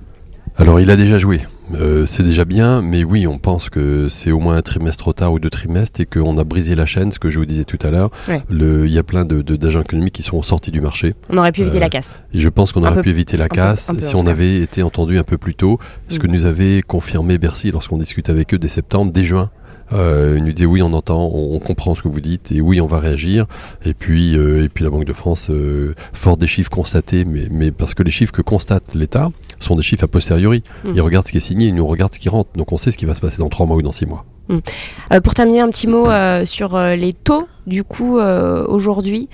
Alors 0.57 0.79
il 0.79 0.89
a 0.89 0.95
déjà 0.95 1.17
joué, 1.17 1.41
euh, 1.73 2.05
c'est 2.05 2.23
déjà 2.23 2.45
bien, 2.45 2.81
mais 2.81 3.03
oui, 3.03 3.27
on 3.27 3.37
pense 3.37 3.69
que 3.69 4.07
c'est 4.09 4.31
au 4.31 4.39
moins 4.39 4.55
un 4.55 4.61
trimestre 4.61 5.03
trop 5.03 5.13
tard 5.13 5.33
ou 5.33 5.39
deux 5.39 5.49
trimestres 5.49 5.99
et 5.99 6.05
qu'on 6.05 6.37
a 6.37 6.43
brisé 6.43 6.75
la 6.75 6.85
chaîne, 6.85 7.11
ce 7.11 7.19
que 7.19 7.29
je 7.29 7.39
vous 7.39 7.45
disais 7.45 7.65
tout 7.65 7.79
à 7.81 7.89
l'heure. 7.89 8.11
Il 8.49 8.87
y 8.87 8.97
a 8.97 9.03
plein 9.03 9.25
d'agents 9.25 9.43
de, 9.43 9.55
d'agents 9.55 9.81
économiques 9.81 10.13
qui 10.13 10.23
sont 10.23 10.41
sortis 10.43 10.71
du 10.71 10.81
marché. 10.81 11.15
On 11.29 11.37
aurait 11.37 11.51
pu 11.51 11.61
éviter 11.61 11.79
la 11.79 11.87
euh, 11.87 11.89
casse. 11.89 12.19
Et 12.33 12.39
je 12.39 12.49
pense 12.49 12.71
qu'on 12.71 12.85
aurait 12.85 13.01
pu 13.01 13.09
éviter 13.09 13.37
la 13.37 13.49
casse 13.49 13.91
si 13.99 14.15
on 14.15 14.27
avait 14.27 14.57
été 14.57 14.83
entendu 14.83 15.17
un 15.17 15.23
peu 15.23 15.37
plus 15.37 15.55
tôt, 15.55 15.79
ce 16.09 16.19
que 16.19 16.27
mm. 16.27 16.31
nous 16.31 16.45
avait 16.45 16.81
confirmé 16.81 17.37
Bercy 17.37 17.71
lorsqu'on 17.71 17.97
discute 17.97 18.29
avec 18.29 18.53
eux 18.53 18.57
dès 18.57 18.69
septembre, 18.69 19.11
dès 19.11 19.23
juin. 19.23 19.49
Euh, 19.93 20.35
il 20.37 20.43
nous 20.43 20.51
dit 20.51 20.65
oui, 20.65 20.81
on 20.81 20.93
entend, 20.93 21.29
on, 21.33 21.59
comprend 21.59 21.95
ce 21.95 22.01
que 22.01 22.07
vous 22.07 22.21
dites 22.21 22.51
et 22.51 22.61
oui, 22.61 22.81
on 22.81 22.87
va 22.87 22.99
réagir. 22.99 23.45
Et 23.83 23.93
puis, 23.93 24.35
euh, 24.35 24.63
et 24.63 24.69
puis 24.69 24.83
la 24.83 24.89
Banque 24.89 25.05
de 25.05 25.13
France, 25.13 25.49
euh, 25.49 25.93
fort 26.13 26.37
des 26.37 26.47
chiffres 26.47 26.69
constatés, 26.69 27.25
mais, 27.25 27.47
mais 27.51 27.71
parce 27.71 27.93
que 27.93 28.03
les 28.03 28.11
chiffres 28.11 28.31
que 28.31 28.41
constate 28.41 28.95
l'État 28.95 29.31
sont 29.59 29.75
des 29.75 29.83
chiffres 29.83 30.03
a 30.03 30.07
posteriori. 30.07 30.63
Mmh. 30.83 30.91
Ils 30.95 31.01
regardent 31.01 31.27
ce 31.27 31.31
qui 31.31 31.37
est 31.37 31.41
signé, 31.41 31.67
ils 31.67 31.75
nous 31.75 31.87
regardent 31.87 32.13
ce 32.13 32.19
qui 32.19 32.29
rentre. 32.29 32.49
Donc 32.55 32.71
on 32.71 32.77
sait 32.77 32.91
ce 32.91 32.97
qui 32.97 33.05
va 33.05 33.15
se 33.15 33.21
passer 33.21 33.37
dans 33.37 33.49
trois 33.49 33.65
mois 33.65 33.77
ou 33.77 33.81
dans 33.81 33.91
six 33.91 34.05
mois. 34.05 34.25
Mmh. 34.47 35.19
pour 35.23 35.33
terminer, 35.33 35.61
un 35.61 35.69
petit 35.69 35.87
mot 35.87 36.07
sur 36.45 36.77
les 36.79 37.13
taux 37.13 37.47
du 37.67 37.83
coup, 37.83 38.19
aujourd'hui, 38.19 39.27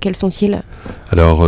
quels 0.00 0.14
sont-ils? 0.14 0.62
Alors, 1.10 1.46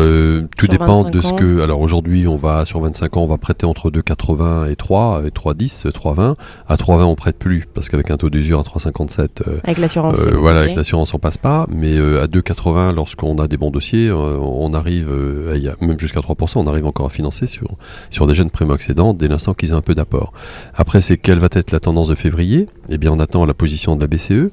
tout 0.57 0.67
dépend 0.67 1.05
de 1.05 1.21
ce 1.21 1.33
que. 1.33 1.61
Alors, 1.61 1.81
aujourd'hui, 1.81 2.27
on 2.27 2.37
va, 2.37 2.65
sur 2.65 2.81
25 2.81 3.17
ans, 3.17 3.23
on 3.23 3.29
va 3.29 3.39
prêter 3.39 3.67
entre 3.67 3.91
2,80 3.91 4.71
et 4.71 4.77
3, 4.77 5.23
et 5.27 5.31
3,10, 5.31 5.91
3,20. 5.91 6.35
À 6.69 6.75
3,20, 6.75 7.05
on 7.05 7.15
prête 7.15 7.39
plus, 7.39 7.69
parce 7.73 7.89
qu'avec 7.89 8.11
un 8.11 8.17
taux 8.17 8.31
d'usure 8.31 8.59
à 8.59 8.63
3,57. 8.63 9.29
avec 9.63 9.79
l'assurance. 9.79 10.19
voilà, 10.19 10.61
avec 10.61 10.75
l'assurance, 10.75 11.15
on 11.15 11.19
passe 11.19 11.39
pas. 11.39 11.67
Mais 11.69 11.97
à 11.97 12.27
2,80, 12.27 12.93
lorsqu'on 12.95 13.39
a 13.39 13.47
des 13.47 13.57
bons 13.57 13.71
dossiers, 13.71 14.11
on 14.11 14.75
arrive, 14.75 15.09
même 15.81 16.01
jusqu'à 16.01 16.21
3%, 16.21 16.53
on 16.57 16.67
arrive 16.67 16.87
encore 16.87 17.07
à 17.07 17.11
financer 17.11 17.47
sur, 17.47 17.69
sur 18.11 18.27
des 18.27 18.35
jeunes 18.35 18.51
primo-accédants 18.51 19.15
dès 19.15 19.29
l'instant 19.29 19.55
qu'ils 19.55 19.73
ont 19.73 19.77
un 19.77 19.83
peu 19.83 19.95
d'apport. 19.95 20.33
Après, 20.75 21.01
c'est 21.01 21.17
quelle 21.17 21.39
va 21.39 21.49
être 21.53 21.71
la 21.71 21.79
tendance 21.79 22.09
de 22.09 22.17
février? 22.17 22.67
Eh 22.91 22.99
bien, 22.99 23.13
on 23.13 23.21
attend 23.21 23.45
la 23.47 23.55
position 23.55 23.97
de 23.97 24.01
la 24.01 24.07
BCE. 24.07 24.51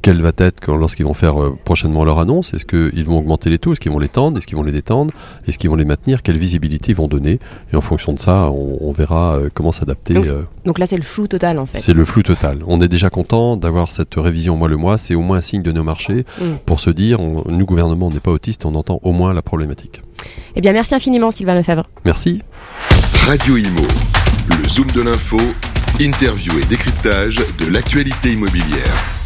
Quelle 0.00 0.22
va 0.22 0.30
être 0.38 0.72
lorsqu'ils 0.72 1.04
vont 1.04 1.14
faire 1.14 1.42
euh, 1.42 1.58
prochainement 1.64 2.04
leur 2.04 2.20
annonce? 2.20 2.54
Est-ce 2.54 2.64
qu'ils 2.64 3.04
vont 3.04 3.18
augmenter 3.18 3.50
les 3.50 3.58
taux? 3.58 3.72
Est-ce 3.72 3.80
qu'ils 3.80 3.90
vont 3.90 3.98
les 3.98 4.08
tendre? 4.08 4.38
Est-ce 4.38 4.46
qu'ils 4.46 4.56
vont 4.56 4.62
les 4.62 4.72
détendre? 4.72 5.12
Est-ce 5.46 5.58
qu'ils 5.58 5.68
vont 5.70 5.76
les 5.76 5.84
maintenir? 5.84 6.22
Quelle 6.22 6.38
visibilité 6.38 6.92
ils 6.92 6.96
vont 6.96 7.08
donner? 7.08 7.40
Et 7.72 7.76
en 7.76 7.80
fonction 7.80 8.12
de 8.12 8.18
ça, 8.20 8.50
on, 8.50 8.92
verra 8.92 9.36
euh, 9.36 9.48
comment 9.52 9.72
s'adapter. 9.72 10.14
Donc, 10.14 10.26
euh. 10.26 10.42
donc, 10.64 10.78
là, 10.78 10.86
c'est 10.86 10.96
le 10.96 11.02
flou 11.02 11.26
total 11.26 11.58
en 11.58 11.66
fait. 11.66 11.78
C'est 11.78 11.94
le 11.94 12.04
flou 12.04 12.22
total. 12.22 12.62
On 12.68 12.80
est 12.80 12.88
déjà 12.88 13.10
content 13.10 13.56
d'avoir 13.56 13.90
cette 13.90 14.14
révision 14.14 14.56
mois 14.56 14.68
le 14.68 14.76
mois. 14.76 14.98
C'est 14.98 15.16
au 15.16 15.20
moins 15.20 15.38
un 15.38 15.42
signe 15.42 15.62
de 15.62 15.72
nos 15.72 15.82
marchés 15.82 16.24
mm. 16.40 16.58
pour 16.64 16.78
se 16.78 16.90
dire, 16.90 17.18
nous 17.20 17.66
gouvernement, 17.66 18.06
on 18.06 18.10
n'est 18.10 18.20
pas 18.20 18.30
autiste, 18.30 18.66
on 18.66 18.76
entend 18.76 19.00
au 19.02 19.10
moins 19.10 19.34
la 19.34 19.42
problématique. 19.42 20.02
Eh 20.54 20.60
bien, 20.60 20.72
merci 20.72 20.94
infiniment, 20.94 21.32
Sylvain 21.32 21.54
Lefebvre. 21.54 21.88
Merci. 22.04 22.42
Radio 23.26 23.56
Imo, 23.56 23.82
le 24.62 24.68
zoom 24.68 24.86
de 24.92 25.02
l'info, 25.02 25.38
interview 26.00 26.58
et 26.60 26.64
décryptage 26.64 27.36
de 27.58 27.66
l'actualité 27.66 28.32
immobilière. 28.32 29.17